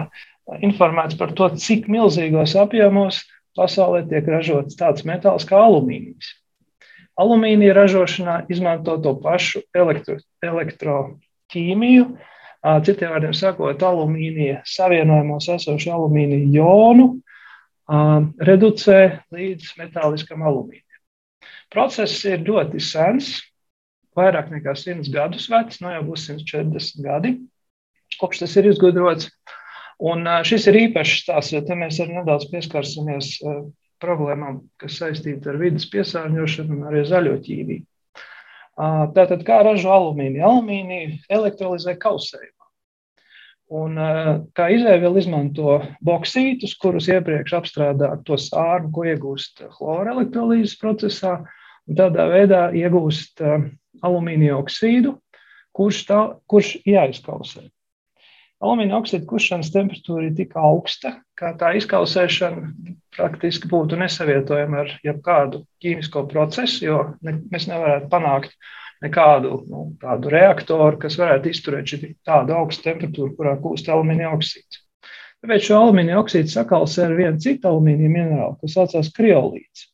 [0.62, 3.22] informēts par to, cik milzīgos apjomos
[3.58, 6.36] pasaulē tiek ražots tāds metāls kā alumīnijas.
[7.20, 12.06] Alumīnija ražošanā izmanto to pašu elektro, elektroķīmiju,
[12.88, 17.12] citiem vārdiem sakot, alumīnija savienojumos esošu alumīnija jonu
[18.48, 19.02] reducē
[19.36, 20.88] līdz metāliskam alumīnijam.
[21.72, 23.38] Process ir ļoti sens,
[24.18, 27.36] vairāk nekā 100 gadus vecs, no nu jau būs 140 gadi,
[28.20, 29.30] kopš tas ir izgudrots.
[30.02, 33.36] Un šis ir īpašs stāsts, jo te mēs arī nedaudz pieskarsimies
[34.02, 37.86] problēmām, kas saistīta ar vidas piesārņošanu un arī zaļo ķīmiju.
[39.14, 40.42] Tātad, kā ražo alumīniju?
[40.48, 42.66] Alumīniju elektrolizē kausējumā.
[43.72, 43.96] Un,
[44.58, 51.38] kā izēvielu izmanto boksītus, kurus iepriekš apstrādā to sārmu, ko iegūst chlora elektrolīzes procesā,
[51.88, 53.44] un tādā veidā iegūst
[54.02, 55.14] alumīnija oksīdu,
[55.78, 56.20] kurš, tā,
[56.52, 57.70] kurš jāizkausē.
[58.62, 62.68] Alumīnija oksīda kušanas temperatūra ir tik augsta, ka tā izkausēšana
[63.16, 68.54] praktiski būtu nesavietojama ar jebkādu ķīmisko procesu, jo ne, mēs nevarētu panākt
[69.02, 71.96] nekādu nu, tādu reaktoru, kas varētu izturēt
[72.28, 74.84] tādu augstu temperatūru, kurā kūst alumīnija oksīds.
[75.42, 79.88] Tāpēc šo alumīnija oksīdu sakalsē ar vienu citu alumīnija minerālu, kas saucās kriolīts.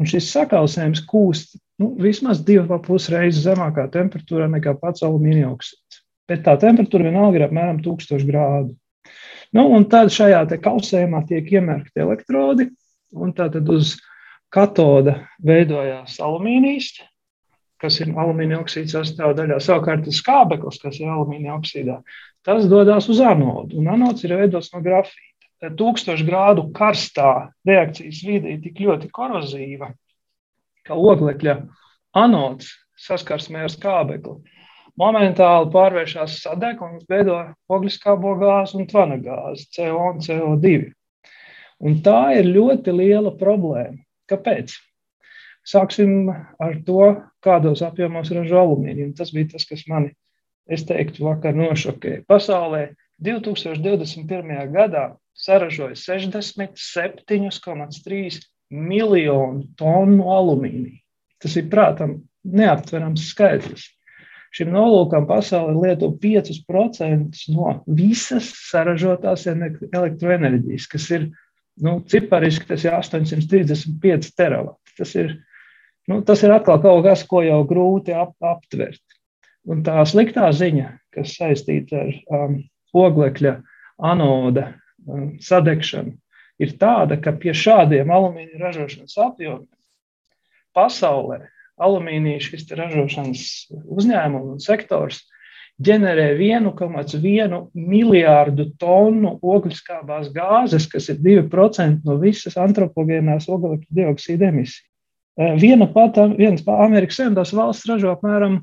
[0.00, 5.85] Un šis sakausējums kūst nu, vismaz divas reizes zemākā temperatūrā nekā pats alumīnija oksīds.
[6.26, 8.74] Bet tā temperatūra vienalga ir apmēram 1000 grādu.
[9.54, 12.70] Nu, un tad šajā kausējumā tiek iemērkti elektrodi,
[13.14, 13.94] un tātad uz
[14.52, 16.96] katoda veidojās alumīnijas,
[17.82, 19.60] kas ir alumīnija oksīda sastāvdaļā.
[19.62, 22.00] Savukārt tas skābeklis, kas ir alumīnija oksīdā,
[22.46, 28.52] tas dodas uz anodu, un anods ir veidots no grafīta tūkstošu grādu karstā reakcijas vide
[28.52, 29.92] ir tik ļoti korozīva,
[30.86, 31.56] ka oglekļa
[32.18, 32.74] anods
[33.06, 34.55] saskarsmē ar skābekli
[35.00, 37.36] momentāli pārvēršas sadeg un veido
[37.72, 40.64] ogliskābo gāzi un tvana gāzi, CO un CO2.
[41.84, 43.98] Un tā ir ļoti liela problēma.
[44.30, 44.66] Kāpēc?
[45.66, 49.14] Sāksim ar to, kādos apjomos ražo alumīniju.
[49.18, 50.10] Tas bija tas, kas mani,
[50.70, 52.24] es teiktu, vakar nošokēja.
[52.30, 52.82] Pasaulē
[53.22, 54.72] 2021.
[54.72, 55.04] gadā
[55.36, 61.00] saražoja 67,3 miljonu tonu alumīnija.
[61.42, 63.95] Tas ir prātam neaptverams skaitlis.
[64.54, 71.26] Šim nolūkam pasaulē lieto 5% no visas saražotās elektroenerģijas, kas ir
[71.82, 74.94] nu, cipariski tas ir 835 teravati.
[74.96, 75.34] Tas ir,
[76.08, 79.02] nu, tas ir atkal kaut kas, ko jau grūti ap, aptvert.
[79.66, 82.60] Un tā sliktā ziņa, kas saistīta ar um,
[82.96, 83.56] oglekļa
[84.06, 84.70] anoda
[85.42, 86.14] sadegšana
[86.62, 89.68] ir tāda, ka pie šādiem alumīnija ražošanas apjomiem
[90.76, 91.42] pasaulē
[91.82, 95.22] alumīnija šis ražošanas uzņēmums un sektors
[95.82, 104.84] ģenerē 1,1 miljārdu tonu ogļskābās gāzes, kas ir 2% no visas antropogēnās oglekļa dioksīda emisijas.
[105.60, 108.62] Viena pati, viens Amerikas Savienotās valsts ražo apmēram,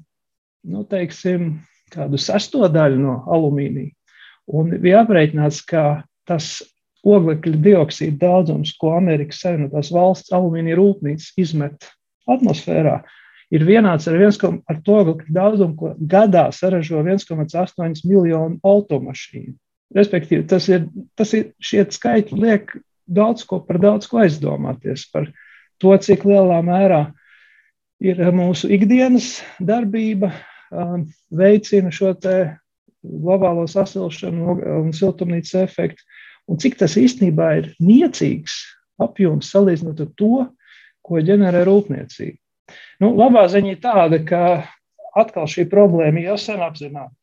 [0.65, 1.59] nu, teiksim,
[1.93, 3.93] kādu sestdaļu no alumīnija.
[4.49, 6.63] Un bija aprēķināts, ka tas
[7.05, 11.91] oglekļa dioksīda daudzums, ko Amerikas Savienotās valsts alumīnija rūpnīcas izmet
[12.29, 13.01] atmosfērā,
[13.53, 19.55] ir vienāds ar, viens, ar to daudzumu, ko gadā saražo 1,8 miljonu automašīnu.
[19.93, 20.87] Respektīvi, tas ir,
[21.19, 22.71] tas ir šie skaitļi liek
[23.05, 25.27] daudz ko par daudz ko aizdomāties par
[25.77, 27.03] to, cik lielā mērā
[28.01, 30.31] ir mūsu ikdienas darbība,
[30.73, 32.15] Um, veicina šo
[33.03, 36.01] globālo sasilšanu un siltumnīcas efektu,
[36.49, 38.55] un cik tas īstenībā ir niecīgs
[39.03, 40.31] apjoms salīdzinot ar to,
[41.03, 42.39] ko ģenerē rūpniecība.
[43.03, 44.43] Nu, labā ziņa ir tāda, ka
[45.19, 47.13] atkal šī problēma jau sen apzināta.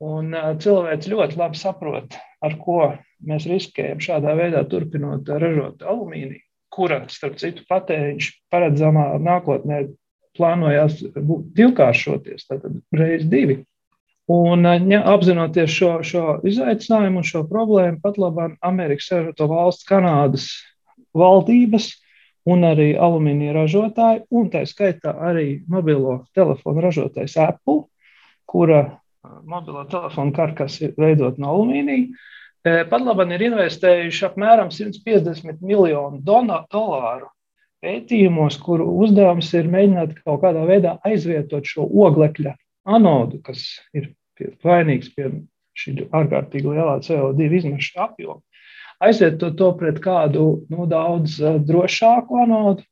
[0.00, 2.84] Un uh, cilvēks ļoti labi saprot, ar ko
[3.28, 6.40] mēs riskējam šādā veidā turpinot ražot alumīniju,
[6.72, 9.82] kura, starp citu, patēriņš paredzamā nākotnē
[10.38, 11.02] plānojās
[11.58, 13.60] divkāršoties, tātad reiz divi.
[14.30, 20.46] Un ja, apzinoties šo, šo izaicinājumu un šo problēmu, pat labāk Amerikas Savienoto Valstu, Kanādas
[21.18, 21.90] valdības
[22.48, 27.84] un arī alumīnija ražotāji, un tā skaitā arī mobilo telefonu ražotājs Apple,
[28.48, 28.82] kura
[29.44, 32.08] mobilo telefonu karkas ir veidot no alumīnija,
[32.62, 37.28] pat labāk ir investējuši apmēram 150 miljonu dolāru
[37.80, 42.56] pētījumos, kuru uzdevums ir mēģināt kaut kādā veidā aizvietot šo oglekļa
[42.96, 43.64] anodu, kas
[43.96, 44.12] ir
[44.64, 45.30] vainīgs pie
[45.80, 48.40] šī ārkārtīgi lielā CO2 izmešu apjoma.
[49.00, 52.84] Aizvietot to pret kādu nu, daudz uh, drošāku anodu,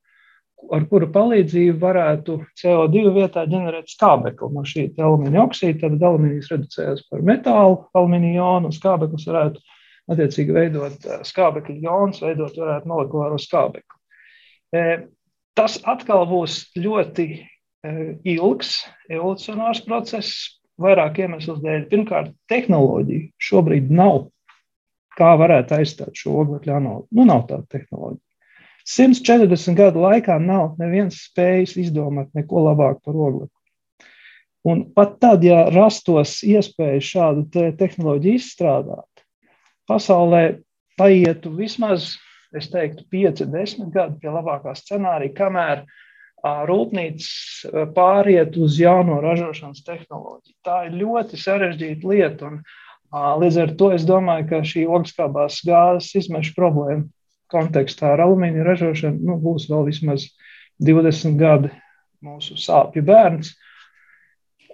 [0.75, 5.83] ar kuru palīdzību varētu CO2 vietā ģenerēt skābekli no šī alumīnija oksīda.
[5.85, 9.63] Tad alumīnijas reducējas par metālu, alumīnija jonu, un skābeklis varētu
[10.15, 14.01] attiecīgi veidot uh, skābekļa jonus, veidot varētu molekulāro skābekli.
[14.77, 14.83] E,
[15.57, 17.29] tas atkal būs ļoti
[18.29, 18.73] ilgs,
[19.09, 21.87] evolucionārs process, vairāk iemeslu dēļ.
[21.91, 24.29] Pirmkārt, tehnoloģija šobrīd nav.
[25.19, 27.07] Kā varētu aizstāt šo oglekļa anodu?
[27.15, 28.23] Nu, nav tāda tehnoloģija.
[28.89, 33.55] 140 gadu laikā nav neviens spējis izdomāt neko labāku par oglekli.
[34.69, 39.25] Un pat tad, ja rastos iespēja šādu te tehnoloģiju izstrādāt,
[39.89, 40.43] pasaulē
[40.99, 42.15] paietu vismaz
[42.57, 45.85] es teiktu, 5, 10 gadi pie labākā scenārija, kamēr
[46.69, 50.55] rūpnīca pāriet uz jauno ražošanas tehnoloģiju.
[50.65, 52.53] Tā ir ļoti sarežģīta lieta.
[52.53, 52.61] Un,
[53.13, 57.07] līdz ar to es domāju, ka šī ogskābās gāzes izmešu problēma
[57.49, 60.29] kontekstā ar alumīnija ražošanu nu, būs vēl vismaz
[60.85, 61.73] 20 gadi
[62.25, 63.55] mūsu sāpju bērns.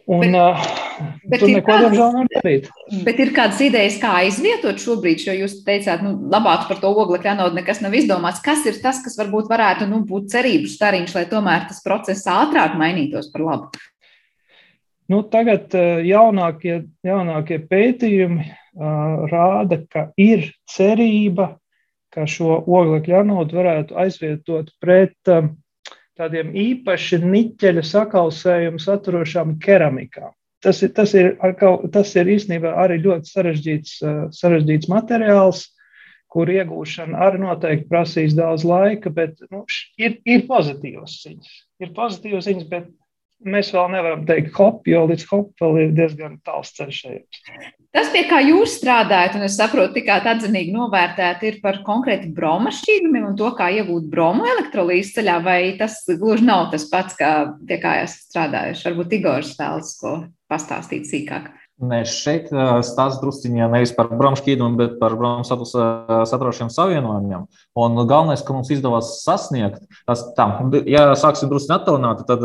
[0.04, 2.66] Un, bet, uh, bet tur neko diemžēl nevar darīt.
[3.06, 7.32] Bet ir kādas idejas, kā aizvietot šobrīd, jo jūs teicāt, nu, labāk par to oglekļa
[7.38, 8.42] anodu nekas nav izdomāts.
[8.44, 12.76] Kas ir tas, kas varbūt varētu nu, būt cerību stariņš, lai tomēr tas process ātrāk
[12.80, 13.84] mainītos par labu?
[15.12, 15.74] Nu, tagad
[16.06, 21.58] jaunākie, jaunākie pētījumi uh, rāda, ka ir cerība,
[22.14, 25.50] ka šo oglekļa anodu varētu aizvietot pret uh,
[26.18, 30.32] tādiem īpaši niķeļa sakausējumu saturošām keramikām.
[30.64, 31.34] Tas ir, tas, ir,
[31.92, 35.66] tas ir īstenībā arī ļoti sarežģīts, eh, sarežģīts materiāls,
[36.32, 39.62] kur iegūšana arī noteikti prasīs daudz laika, bet nu,
[40.00, 41.50] ir, ir pozitīvas ziņas.
[41.84, 42.88] Ir pozitīvas ziņas, bet
[43.48, 47.00] mēs vēl nevaram teikt hop, jo līdz hop vēl ir diezgan tāls ceļš.
[47.94, 52.72] Tas, pie kā jūs strādājat, un es saprotu, tikāt atzinīgi novērtēt, ir par konkrēti broma
[52.74, 57.34] šķīdumiem un to, kā iegūt bromu elektrolīzes ceļā, vai tas gluži nav tas pats, kā
[57.68, 58.88] pie kā esat strādājuši?
[58.88, 60.16] Varbūt Igors vēlas ko
[60.50, 61.52] pastāstīt sīkāk.
[61.82, 62.52] Nē, šeit
[62.86, 67.48] stāsta drusciņā nevis par bromu šķīdumu, bet par bromu saturošiem savienojumiem.
[67.74, 70.46] Un galvenais, ko mums izdevās sasniegt, tas tā,
[70.86, 72.44] ja sāksim drusciņā attālināt, tad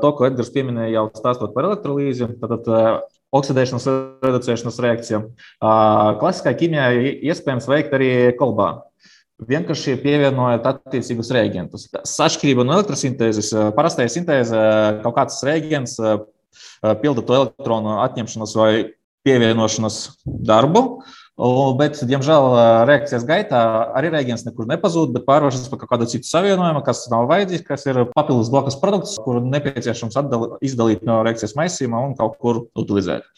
[0.00, 3.04] to, ko Edgars pieminēja jau stāstot par elektrolīzi, tad, tad
[3.36, 3.88] oksidēšanas
[4.24, 5.20] reducēšanas reakcija.
[6.22, 6.86] Klasiskā ķīmijā
[7.28, 8.70] iespējams veikt arī kolbā.
[9.36, 11.90] Vienkārši pievienojot attiecīgus reagentus.
[11.92, 14.62] Atšķirība no elektrosintēzes, parastajā sintēzē
[15.04, 15.98] kaut kāds reagens
[17.02, 18.72] pilda to elektronu atņemšanas vai
[19.26, 20.82] pievienošanas darbu.
[21.76, 22.46] Bet, diemžēl,
[22.88, 23.58] reakcijas gaitā
[23.98, 28.06] arī rēģents nekur nepazūd, bet pārvēršas par kādu citu savienojumu, kas nav vajadzīgs, kas ir
[28.14, 33.28] papildus blakus produkts, kuru nepieciešams atdali, izdalīt no reakcijas maisījuma un kaut kur utilizēt.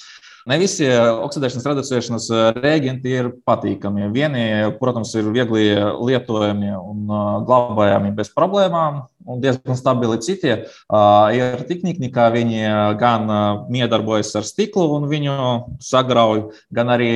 [0.48, 4.06] Ne visi oksidēšanas reducēšanas rēģenti ir patīkami.
[4.14, 4.44] Vieni,
[4.80, 7.04] protams, ir viegli lietojami un
[7.44, 10.16] glabājami bez problēmām, un diezgan stabili.
[10.24, 12.64] Citi ir tik nikni, ka viņi
[13.00, 13.28] gan
[13.68, 15.36] miedarbojas ar stiklu un viņu
[15.84, 17.12] sagrauj, gan arī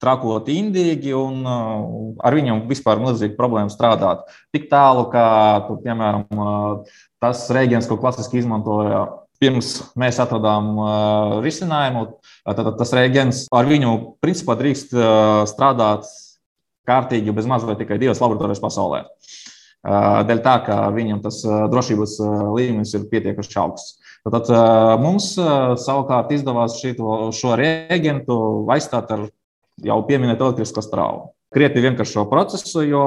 [0.00, 4.24] trakot indīgi, un ar viņu vispār milzīgi problēma strādāt.
[4.56, 5.24] Tik tālu, ka,
[5.68, 6.24] tu, piemēram,
[7.20, 9.04] tas rēģents, ko klasiski izmantoja
[9.40, 12.06] pirms mēs atradām uh, risinājumu,
[12.44, 16.08] tad tas rēģents ar viņu principā drīkst uh, strādāt
[16.88, 19.04] kārtīgi bez maz vai tikai divas laboratorijas pasaulē.
[19.80, 23.96] Uh, dēļ tā, ka viņam tas uh, drošības uh, līmenis ir pietiekami augsts.
[24.20, 24.50] Tad
[25.00, 25.30] mums
[25.80, 28.34] savukārt izdevās šito, šo rēģentu
[28.68, 29.22] aizstāt ar
[29.80, 33.02] jau pieminēto elektrisko strāvu krietni vienkāršo procesu, jo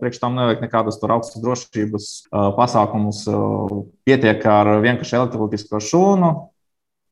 [0.00, 3.24] priekš tam nevajag nekādas augstas drošības pasākumus.
[4.06, 6.30] Pietiek ar vienkāršu elektrolytisko šūnu,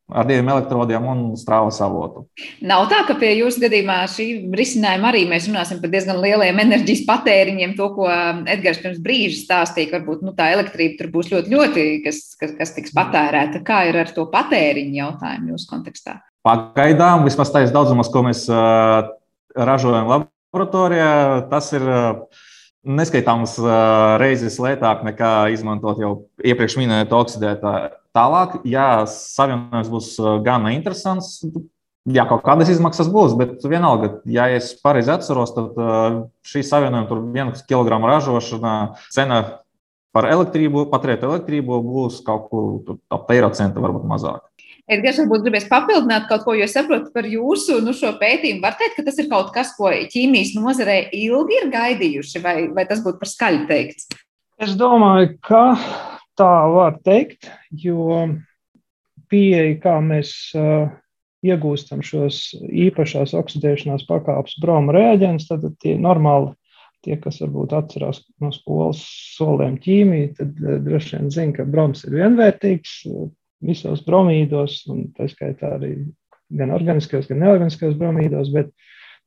[0.09, 2.25] ar diviem elektrodiem un strāvas avotu.
[2.65, 7.05] Nav tā, ka pie jūsu gadījumā šī risinājuma arī mēs runāsim par diezgan lieliem enerģijas
[7.11, 8.09] patēriņiem, to, ko
[8.49, 12.57] Edgars pirms brīža stāstīja, ka varbūt nu, tā elektrība tur būs ļoti, ļoti, kas, kas,
[12.57, 13.61] kas tiks patērēta.
[13.67, 16.21] Kā ir ar to patēriņu jautājumu jūsu kontekstā?
[16.47, 18.47] Pagaidām, vismaz tais daudzums, ko mēs
[19.59, 20.09] ražojam
[20.53, 21.85] laboratorijā, tas ir
[22.89, 23.57] neskaitāmas
[24.21, 27.91] reizes lētāk nekā izmantot jau iepriekš minēto oksidētāju.
[28.17, 30.09] Tālāk, ja savienojums būs
[30.47, 31.43] gana interesants,
[32.09, 35.77] jā, kaut kādas izmaksas būs, bet vienalga, ja es pareizi atceros, tad
[36.49, 38.75] šī savienojuma tur vienu kilogramu ražošana
[39.15, 39.43] cena
[40.17, 44.47] par elektrību, patērētu elektrību būs kaut kur ap eiro centa, varbūt mazāk.
[44.89, 48.63] Edgars, varbūt gribēs papildināt kaut ko, jo es saprotu par jūsu nu, pētījumu.
[48.65, 52.87] Var teikt, ka tas ir kaut kas, ko ķīmijas nozarē ilgi ir gaidījuši, vai, vai
[52.89, 54.09] tas būtu par skaļu teikts?
[54.65, 55.77] Es domāju, ka
[56.41, 58.25] tā var teikt, jo
[59.29, 60.89] pieeja, kā mēs uh,
[61.45, 66.55] iegūstam šos īpašās oksidēšanās pakāpes broma reaģents, tad tie normāli
[67.05, 69.05] tie, kas varbūt atcerās no skolas
[69.37, 73.03] soliem ķīmiju, tad uh, droši vien zina, ka broms ir vienvērtīgs,
[73.65, 75.95] visos bromīdos, un tā skaitā arī
[76.55, 78.51] gan organiskajos, gan neorganiskajos bromīdos.
[78.55, 78.71] Bet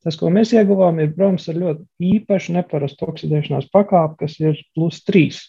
[0.03, 5.01] tas, ko mēs ieguvām, ir broms ar ļoti īpašu neparastu oksidēšanās pakāpi, kas ir plus
[5.07, 5.41] 3.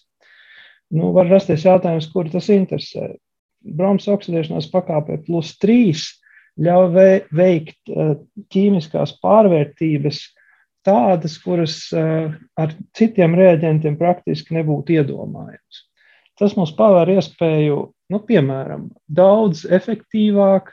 [0.93, 3.15] Nu, var rasties jautājums, kur tas interesē.
[3.63, 6.03] Broms oksidēšanās pakāpē plus 3
[6.61, 6.91] ļauj
[7.33, 8.15] veikt eh,
[8.53, 10.21] ķīmiskās pārvērtības
[10.85, 15.83] tādas, kuras eh, ar citiem rēģentiem praktiski nebūtu iedomājams.
[16.39, 17.79] Tas mums paver iespēju
[18.13, 20.69] Nu, piemēram, daudz efektīvāk,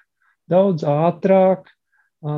[0.51, 1.69] daudz ātrāk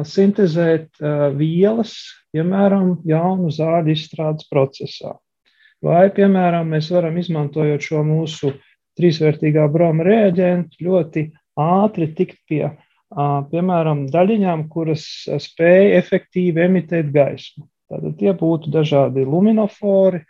[0.06, 1.02] sintēzēt
[1.40, 1.96] vielas,
[2.36, 5.16] piemēram, jaunu zāļu izstrādes procesā.
[5.82, 8.54] Vai, piemēram, mēs varam izmantojot šo mūsu
[9.00, 11.24] trīsvērtīgā broma reaģentu ļoti
[11.58, 12.68] ātri tikt pie,
[13.52, 15.08] piemēram, daļiņām, kuras
[15.42, 17.66] spēj efektīvi emitēt gaismu.
[17.92, 20.22] Tātad tie būtu dažādi luminofori,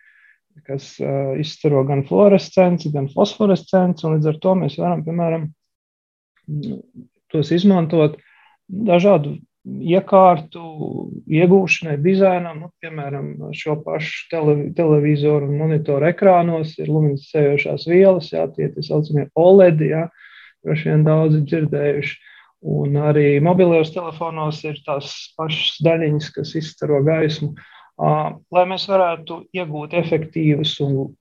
[0.67, 5.47] kas uh, izstaro gan fluorescenci, gan fosforescenci, līdz ar to mēs varam, piemēram,
[7.32, 8.17] tos izmantot
[8.67, 10.62] dažādu iekārtu
[11.30, 18.47] iegūšanai, dizainam, nu, piemēram, šo pašu televi televizoru un monitoru ekrānos ir luminiscējošās vielas, jā,
[18.56, 20.08] tie tā saucamie OLED, jā,
[20.65, 22.17] droši vien daudzi dzirdējuši.
[22.71, 27.54] Un arī mobilajos telefonos ir tās pašas daļiņas, kas izstaro gaismu.
[27.56, 31.12] Uh, lai mēs varētu iegūt efektīvus un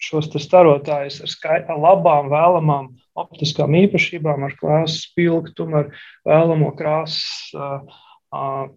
[0.00, 5.90] šos starotājus ar, skai, ar labām, vēlamām optiskām īpašībām, ar krāsas spilgtumu, ar
[6.28, 7.52] vēlamo krāsas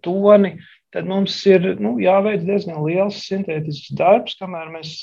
[0.04, 0.56] toni,
[0.92, 4.96] tad mums ir nu, jāveic diezgan liels sintētisks darbs, kamēr mēs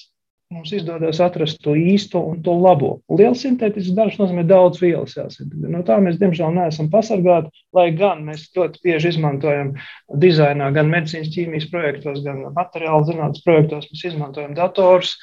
[0.53, 2.91] mums izdodas atrast to īsto un to labo.
[3.11, 5.71] Liels sintētisks darbs nozīmē daudz vielas jāsintēzē.
[5.73, 9.73] No tā mēs, diemžēl, neesam pasargāti, lai gan mēs ļoti bieži izmantojam
[10.23, 13.89] dizainā, gan medicīnas ķīmijas projektos, gan materiālu zinātnes projektos.
[13.91, 15.15] Mēs izmantojam dators,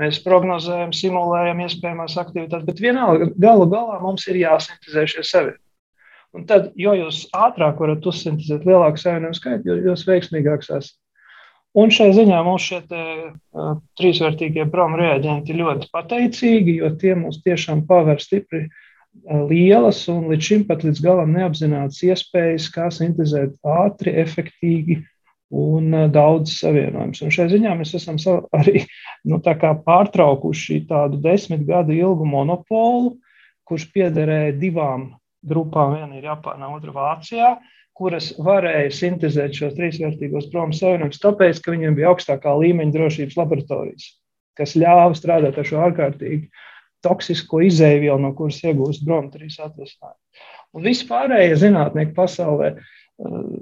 [0.00, 5.56] mēs prognozējam, simulējam iespējamās aktivitātes, bet vienalga galu galā mums ir jāsintēzē šie savi.
[6.36, 10.96] Un tad, jo jūs ātrāk varat uzsintēzēt lielāku savienojumu skaitu, jo jūs veiksmīgāks esat.
[11.76, 17.42] Un šai ziņā mums šie te, uh, trīsvērtīgie broma reaģenti ļoti pateicīgi, jo tie mums
[17.44, 23.58] tiešām paver stipri uh, lielas un līdz šim pat līdz galam neapzinātas iespējas, kā sintēzēt
[23.76, 25.02] ātri, efektīvi
[25.56, 27.22] un daudz savienojumus.
[27.22, 28.18] Un šai ziņā mēs esam
[28.56, 28.82] arī
[29.28, 33.16] nu, pārtraukuši tādu desmit gadu ilgu monopolu,
[33.66, 35.12] kurš piederēja divām
[35.46, 35.94] grupām.
[35.94, 37.56] Viena ir Japānā, otra Vācijā.
[37.96, 44.10] Kuras varēja sintēzēt šos trīsvērtīgos promu savienojumus, tāpēc, ka viņiem bija augstākā līmeņa drošības laboratorijas,
[44.58, 46.50] kas ļāva strādāt ar šo ārkārtīgi
[47.06, 50.20] toksisko izēvielu, no kuras iegūst bromotrīs atvesinājumu.
[50.76, 52.74] Un vispārējie zinātnieki pasaulē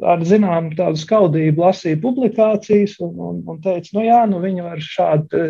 [0.03, 4.82] ar zināmu tādu skaudību lasīja publikācijas un, un, un teica, nu jā, nu viņi var
[4.82, 5.45] šādi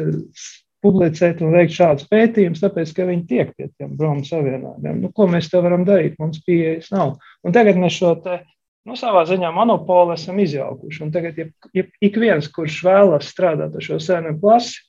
[0.84, 5.00] publicēt un veikt šādus pētījumus, tāpēc, ka viņi tiek pie tiem bromu savienojumiem.
[5.00, 6.18] Nu, ko mēs te varam darīt?
[6.20, 7.14] Mums pieejas nav.
[7.44, 8.42] Un tagad mēs šo te,
[8.88, 11.04] nu, savā ziņā monopolu esam izjaukuši.
[11.06, 14.82] Un tagad, ja, ja ik viens, kurš vēlas strādāt ar šo sēnu klasi,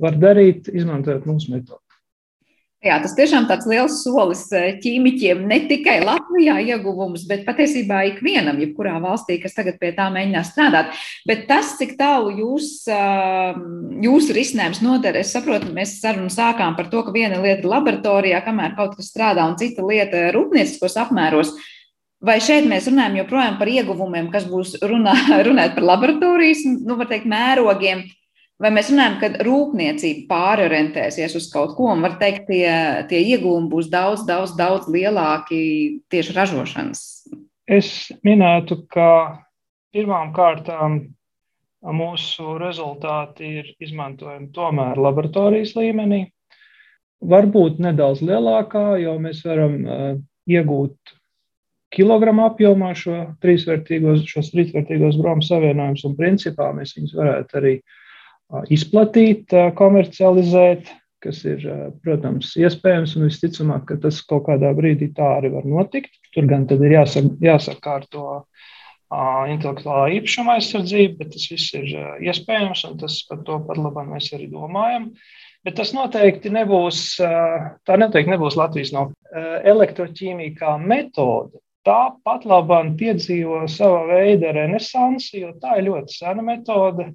[0.00, 1.82] var darīt, izmantojot mūsu metodu.
[2.78, 8.60] Jā, tas tiešām tāds liels solis eh, ķīmiķiem, ne tikai Latvijā ieguvums, bet patiesībā ikvienam,
[8.62, 10.92] jebkurā valstī, kas tagad pie tā mēģinās strādāt.
[11.26, 12.68] Bet tas, cik tālu jūs,
[14.04, 18.44] jūsu risinājums noder, es saprotu, mēs sarunu sākām par to, ka viena lieta ir laboratorijā,
[18.46, 21.56] kamēr kaut kas strādā, un cita lieta rūpnieciskos apmēros.
[22.24, 25.14] Vai šeit mēs runājam joprojām par ieguvumiem, kas būs runā,
[25.48, 28.06] runāt par laboratorijas, nu, var teikt, mērogiem,
[28.58, 32.66] Vai mēs runājam, ka rūpniecība pārorientēsies uz kaut ko, un var teikt, tie,
[33.06, 35.60] tie iegūmi būs daudz, daudz, daudz lielāki
[36.10, 37.02] tieši ražošanas?
[37.70, 39.06] Es minētu, ka
[39.94, 40.98] pirmām kārtām
[41.86, 46.24] mūsu rezultāti ir izmantojami tomēr laboratorijas līmenī.
[47.30, 50.10] Varbūt nedaudz lielākā, jo mēs varam uh,
[50.50, 51.14] iegūt
[51.94, 57.74] kilogramu apjomā šo trīsvērtīgos, šos trīsvērtīgos bromu savienojumus, un principā mēs viņus varētu arī
[58.72, 60.90] izplatīt, komercializēt,
[61.24, 61.64] kas ir,
[62.04, 66.14] protams, iespējams, un visticamāk, ka tas kaut kādā brīdī tā arī var notikt.
[66.34, 68.26] Tur gan tad ir jāsaka, jāsakārto
[69.08, 71.88] intelektuālā īpašuma aizsardzība, bet tas viss ir
[72.28, 75.08] iespējams, un tas par to pat labāk mēs arī domājam.
[75.66, 81.58] Bet tas noteikti nebūs, tā noteikti nebūs Latvijas no elektroķīmija kā metode.
[81.86, 87.12] Tā pat labāk piedzīvo sava veida renesansi, jo tā ir ļoti sena metode.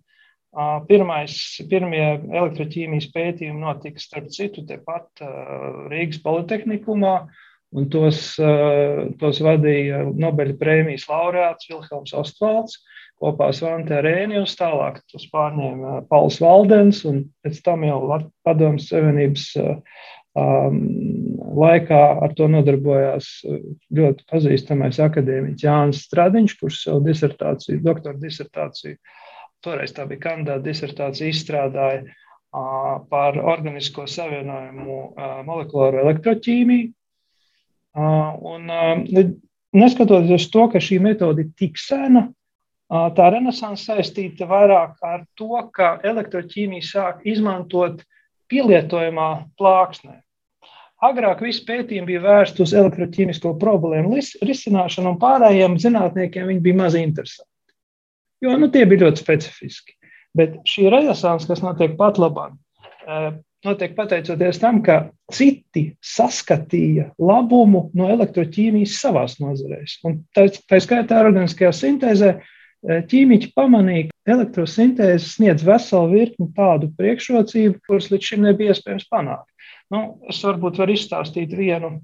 [0.87, 1.35] Pirmais,
[1.69, 5.23] pirmie elektroķīmijas pētījumi notika starp citu tepat
[5.89, 7.13] Rīgas Politehnikumā,
[7.73, 8.35] un tos,
[9.21, 12.77] tos vadīja Nobeļa prēmijas laureāts Vilhelms Ostvalds
[13.23, 17.99] kopā ar Svante Rēnijus, tālāk tos pārņēma Pauls Valdens, un pēc tam jau
[18.45, 20.79] Padomas Savienības um,
[21.57, 23.29] laikā ar to nodarbojās
[23.93, 28.97] ļoti pazīstamais akadēmiķis Jānis Stradiņš, kurš savu disertāciju, doktora disertāciju
[29.63, 32.03] toreiz tā bija kandidāta disertācija, izstrādāja
[33.09, 34.97] par organisko savienojumu
[35.47, 36.91] molekulāro elektroķīmiju.
[38.53, 38.69] Un,
[39.73, 42.27] neskatoties uz to, ka šī metode ir tik sena,
[42.89, 48.03] tā renaissance saistīta vairāk ar to, ka elektroķīmija sāk izmantot
[48.51, 50.19] pielietojamā plāksnē.
[51.03, 56.95] Agrāk visi pētījumi bija vērsti uz elektroķīmisko problēmu risināšanu, un pārējiem zinātniekiem viņi bija maz
[56.99, 57.51] interesanti
[58.43, 59.97] jo nu, tie bija ļoti specifiski.
[60.37, 62.55] Bet šī renaissance, kas notiek pat labāk,
[63.07, 63.29] eh,
[63.65, 69.99] notiek pateicoties tam, ka citi saskatīja labumu no elektroķīmijas savās nozarēs.
[70.07, 76.89] Un tā, tā skaitā organiskajā sintēzē eh, ķīmiķi pamanīja, ka elektrosintēze sniedz veselu virkni tādu
[76.97, 79.49] priekšrocību, kuras līdz šim nebija iespējams panākt.
[79.93, 81.95] Nu, es varbūt varu izstāstīt vienu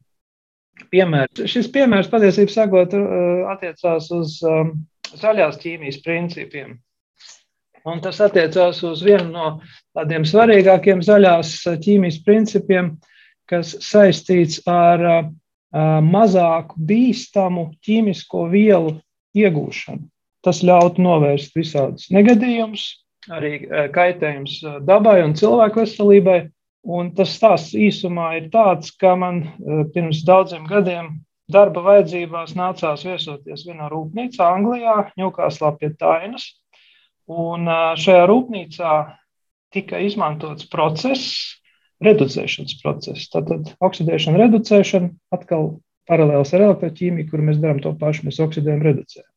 [0.92, 1.48] piemēru.
[1.50, 4.76] Šis piemērs patiesībā sakot, eh, attiecās uz um,
[5.10, 6.78] zaļās ķīmijas principiem.
[7.88, 9.50] Un tas attiecās uz vienu no
[9.98, 12.98] tādiem svarīgākiem zaļās ķīmijas principiem,
[13.50, 15.32] kas saistīts ar
[16.04, 18.96] mazāku bīstamu ķīmisko vielu
[19.38, 20.08] iegūšanu.
[20.46, 22.86] Tas ļautu novērst visādus negadījumus,
[23.30, 23.54] arī
[23.94, 26.40] kaitējumus dabai un cilvēku veselībai.
[26.90, 29.44] Un tas stāsts īsumā ir tāds, ka man
[29.94, 31.20] pirms daudziem gadiem
[31.52, 36.48] darba vajadzībās nācās viesoties vienā rūpnīcā Anglijā, Ņūkāslā pie Tainas.
[37.30, 37.70] Un
[38.00, 38.94] šajā rūpnīcā
[39.76, 41.60] tika izmantots process,
[42.06, 43.28] reducēšanas process.
[43.34, 45.76] Tātad oksidēšana, reducēšana, atkal
[46.10, 49.30] paralēls ar elektroķīmiju, kur mēs darām to pašu, mēs oksidējam, reducējam.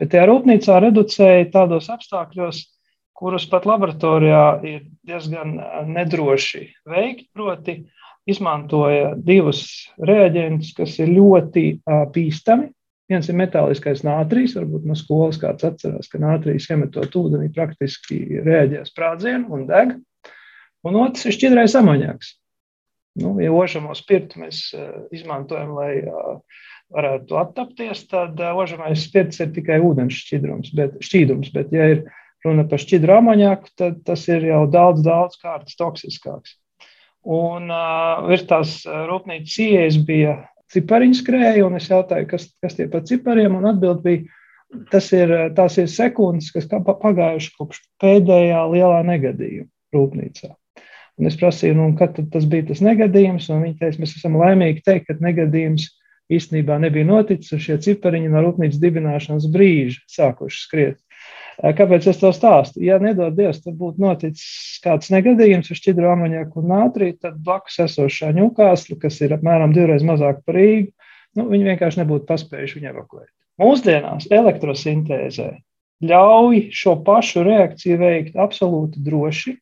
[0.00, 2.60] Bet tajā rūpnīcā reducēja tādos apstākļos,
[3.20, 5.58] kurus pat laboratorijā ir diezgan
[5.92, 7.82] nedroši veikt, proti,
[8.28, 9.64] izmantoja divus
[10.00, 11.64] reaģentus, kas ir ļoti
[12.14, 12.70] bīstami.
[13.10, 18.84] Viens ir metāliskais nātrijs, varbūt no skolas kāds atcerās, ka nātrijs iemetot ūdenī praktiski reaģē
[18.86, 19.96] sprādzienu un deg.
[20.86, 22.36] Un otrs ir šķidrais amoņāks.
[23.20, 24.68] Nu, ja ožamo spirtu mēs
[25.10, 25.96] izmantojam, lai
[26.94, 31.50] varētu attapties, tad ožamais spirts ir tikai ūdens šķidrums, bet, šķīdums.
[31.54, 32.04] Bet, ja ir
[32.46, 36.56] runa par šķidru amoņāku, tad tas ir jau daudz, daudz kārtas toksiskāks.
[37.20, 40.38] Un uh, virs tās rūpnīcas ieejas bija
[40.72, 44.24] cipariņu skrēja, un es jautāju, kas, kas tie pa cipariem, un atbild bija,
[44.92, 50.54] tas ir, tās ir sekundes, kas pagājuši kopš pēdējā lielā negadījuma rūpnīcā.
[51.20, 54.84] Un es prasīju, nu, kad tas bija tas negadījums, un viņi teica, mēs esam laimīgi
[54.86, 55.90] teikt, ka negadījums
[56.32, 61.00] īstenībā nebija noticis, un šie cipariņi no rūpnīcas dibināšanas brīža sākuši skriet.
[61.60, 62.80] Kāpēc es to stāstu?
[62.84, 67.76] Ja nedod Dievs, tad būtu noticis kāds negadījums ar šķidru amoniaku un nātriju, tad blakus
[67.84, 70.88] esošā ņūkāsla, kas ir apmēram divreiz mazāk par Rīgu,
[71.36, 73.28] nu, viņi vienkārši nebūtu paspējuši viņu evakuēt.
[73.60, 75.50] Mūsdienās elektrosintēzē
[76.08, 79.58] ļauj šo pašu reakciju veikt absolūti droši,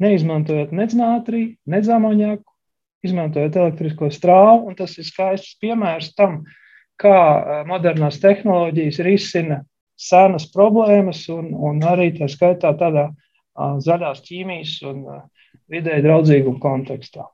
[0.00, 2.48] neizmantojot nec nātriju, nec amoniaku,
[3.04, 4.72] izmantojot elektrisko strāvu.
[4.78, 6.40] Tas ir skaists piemērs tam,
[6.96, 7.18] kā
[7.68, 9.60] modernās tehnoloģijas risina
[9.96, 13.08] senas problēmas un, un arī tā skaitā tādā
[13.54, 15.06] zaļās ķīmijas un
[15.70, 17.28] vidē draudzīguma kontekstā.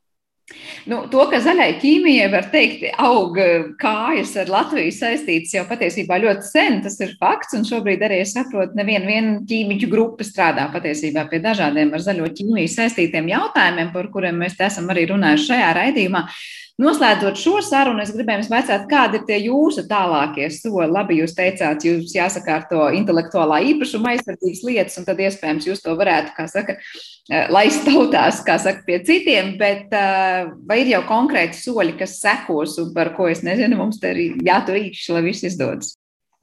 [0.90, 3.36] Nu, to, ka zaļai ķīmijai var teikt, aug
[3.78, 7.54] kājas ar Latviju saistītas jau patiesībā ļoti sen, tas ir fakts.
[7.58, 12.32] Un šobrīd arī es saprotu, neviena vien ķīmiķu grupa strādā patiesībā pie dažādiem ar zaļo
[12.34, 16.24] ķīmiju saistītiem jautājumiem, par kuriem mēs esam arī runājuši šajā raidījumā.
[16.80, 20.86] Noslēdzot šo sarunu, es gribēju jums vaicāt, kādi ir tie jūsu tālākie soļi.
[20.94, 26.32] Labi, jūs teicāt, jums jāsakārto intelektuālā īpašuma aizsardzības lietas, un tad iespējams jūs to varētu,
[26.38, 31.60] kā saka, eh, laist tautās, kā saka, pie citiem, bet eh, vai ir jau konkrēti
[31.60, 35.98] soļi, kas sekos un par ko es nezinu, mums te ir jāturīkšķi, lai viss izdodas?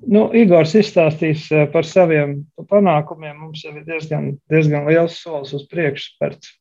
[0.06, 3.40] Nu, Igors izstāstīs eh, par saviem panākumiem.
[3.42, 6.54] Mums jau ir diezgan, diezgan liels solis uz priekšu spērts.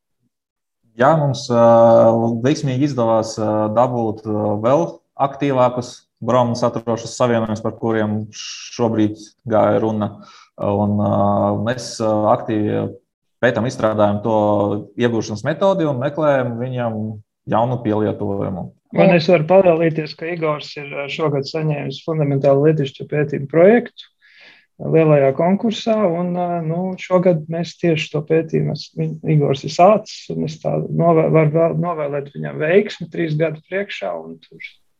[0.97, 1.44] Jā, mums
[2.44, 3.34] veiksmīgi izdevās
[3.76, 4.22] dabūt
[4.62, 4.86] vēl
[5.26, 5.90] aktīvākus
[6.24, 10.09] bromu saturošus savienojumus, par kuriem šobrīd gāja runa.
[10.57, 10.97] Un,
[11.66, 12.86] mēs aktīvi
[13.44, 14.38] pētām, izstrādājam to
[14.97, 16.99] iegūšanas metodi un meklējam viņam
[17.53, 18.66] jaunu pielietojumu.
[18.97, 24.09] Man es varu padalīties, ka Igors ir šogad saņēmis fundamentālu lietišķu pētījumu projektu
[24.79, 25.97] lielajā konkursā.
[26.07, 26.33] Un,
[26.68, 28.77] nu, šogad mēs tieši to pētījumu,
[29.33, 34.12] Igors ir sācis, un es novēl, varu novēlēt viņam veiksmi trīs gadu priekšā.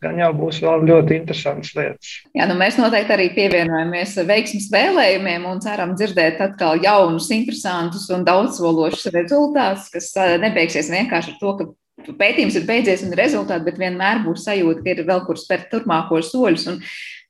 [0.05, 2.11] Gan jau būs vēl ļoti interesants lietas.
[2.37, 8.27] Jā, nu mēs noteikti arī pievienojamies veiksmības vēlējumiem un ceram dzirdēt atkal jaunus, interesantus un
[8.29, 10.13] daudzsološus rezultātus, kas
[10.43, 14.93] nebeigsies vienkārši ar to, ka pētījums ir beidzies un rezultāti, bet vienmēr būs sajūta, ka
[14.93, 16.69] ir vēl kur spērt turpmākos soļus.
[16.75, 16.83] Un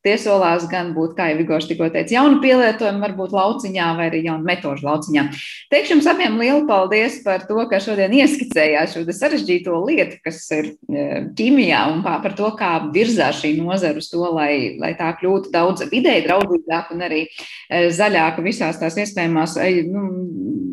[0.06, 4.20] Tie solās gan būt, kā jau Vigors tikko teica, jaunu pielietojumu, varbūt lauciņā vai arī
[4.28, 5.24] jaunu metožu lauciņā.
[5.72, 10.70] Teikšu jums abiem lielu paldies par to, ka šodien ieskicējāt šo sarežģīto lietu, kas ir
[10.70, 15.50] e, ķīmijā un par to, kā virzās šī nozara uz to, lai, lai tā kļūtu
[15.54, 20.06] daudz vidēji draudzīgāka un arī e, zaļāka visās tās iespējamās e, nu,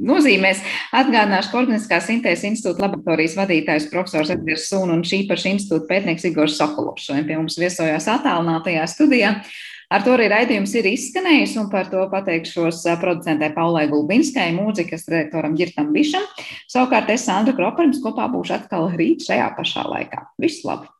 [0.08, 0.62] nozīmēs.
[0.96, 6.28] Atgādināšu, ka Organiskās sintēzes institūta laboratorijas vadītājs profesors Edgars Sūna un šī paša institūta pētnieks
[6.30, 9.62] Igors Sokolovs šodien pie mums viesojās attālinātajā studijā studijā.
[9.94, 15.54] Ar to arī raidījums ir izskanējis, un par to pateikšos producentē Paulai Gulbinskai, mūzikas redaktoram
[15.60, 16.26] Girtam Bišam.
[16.72, 20.26] Savukārt es Sandra Kroparms kopā būšu atkal rīt šajā pašā laikā.
[20.42, 20.94] Visu labu!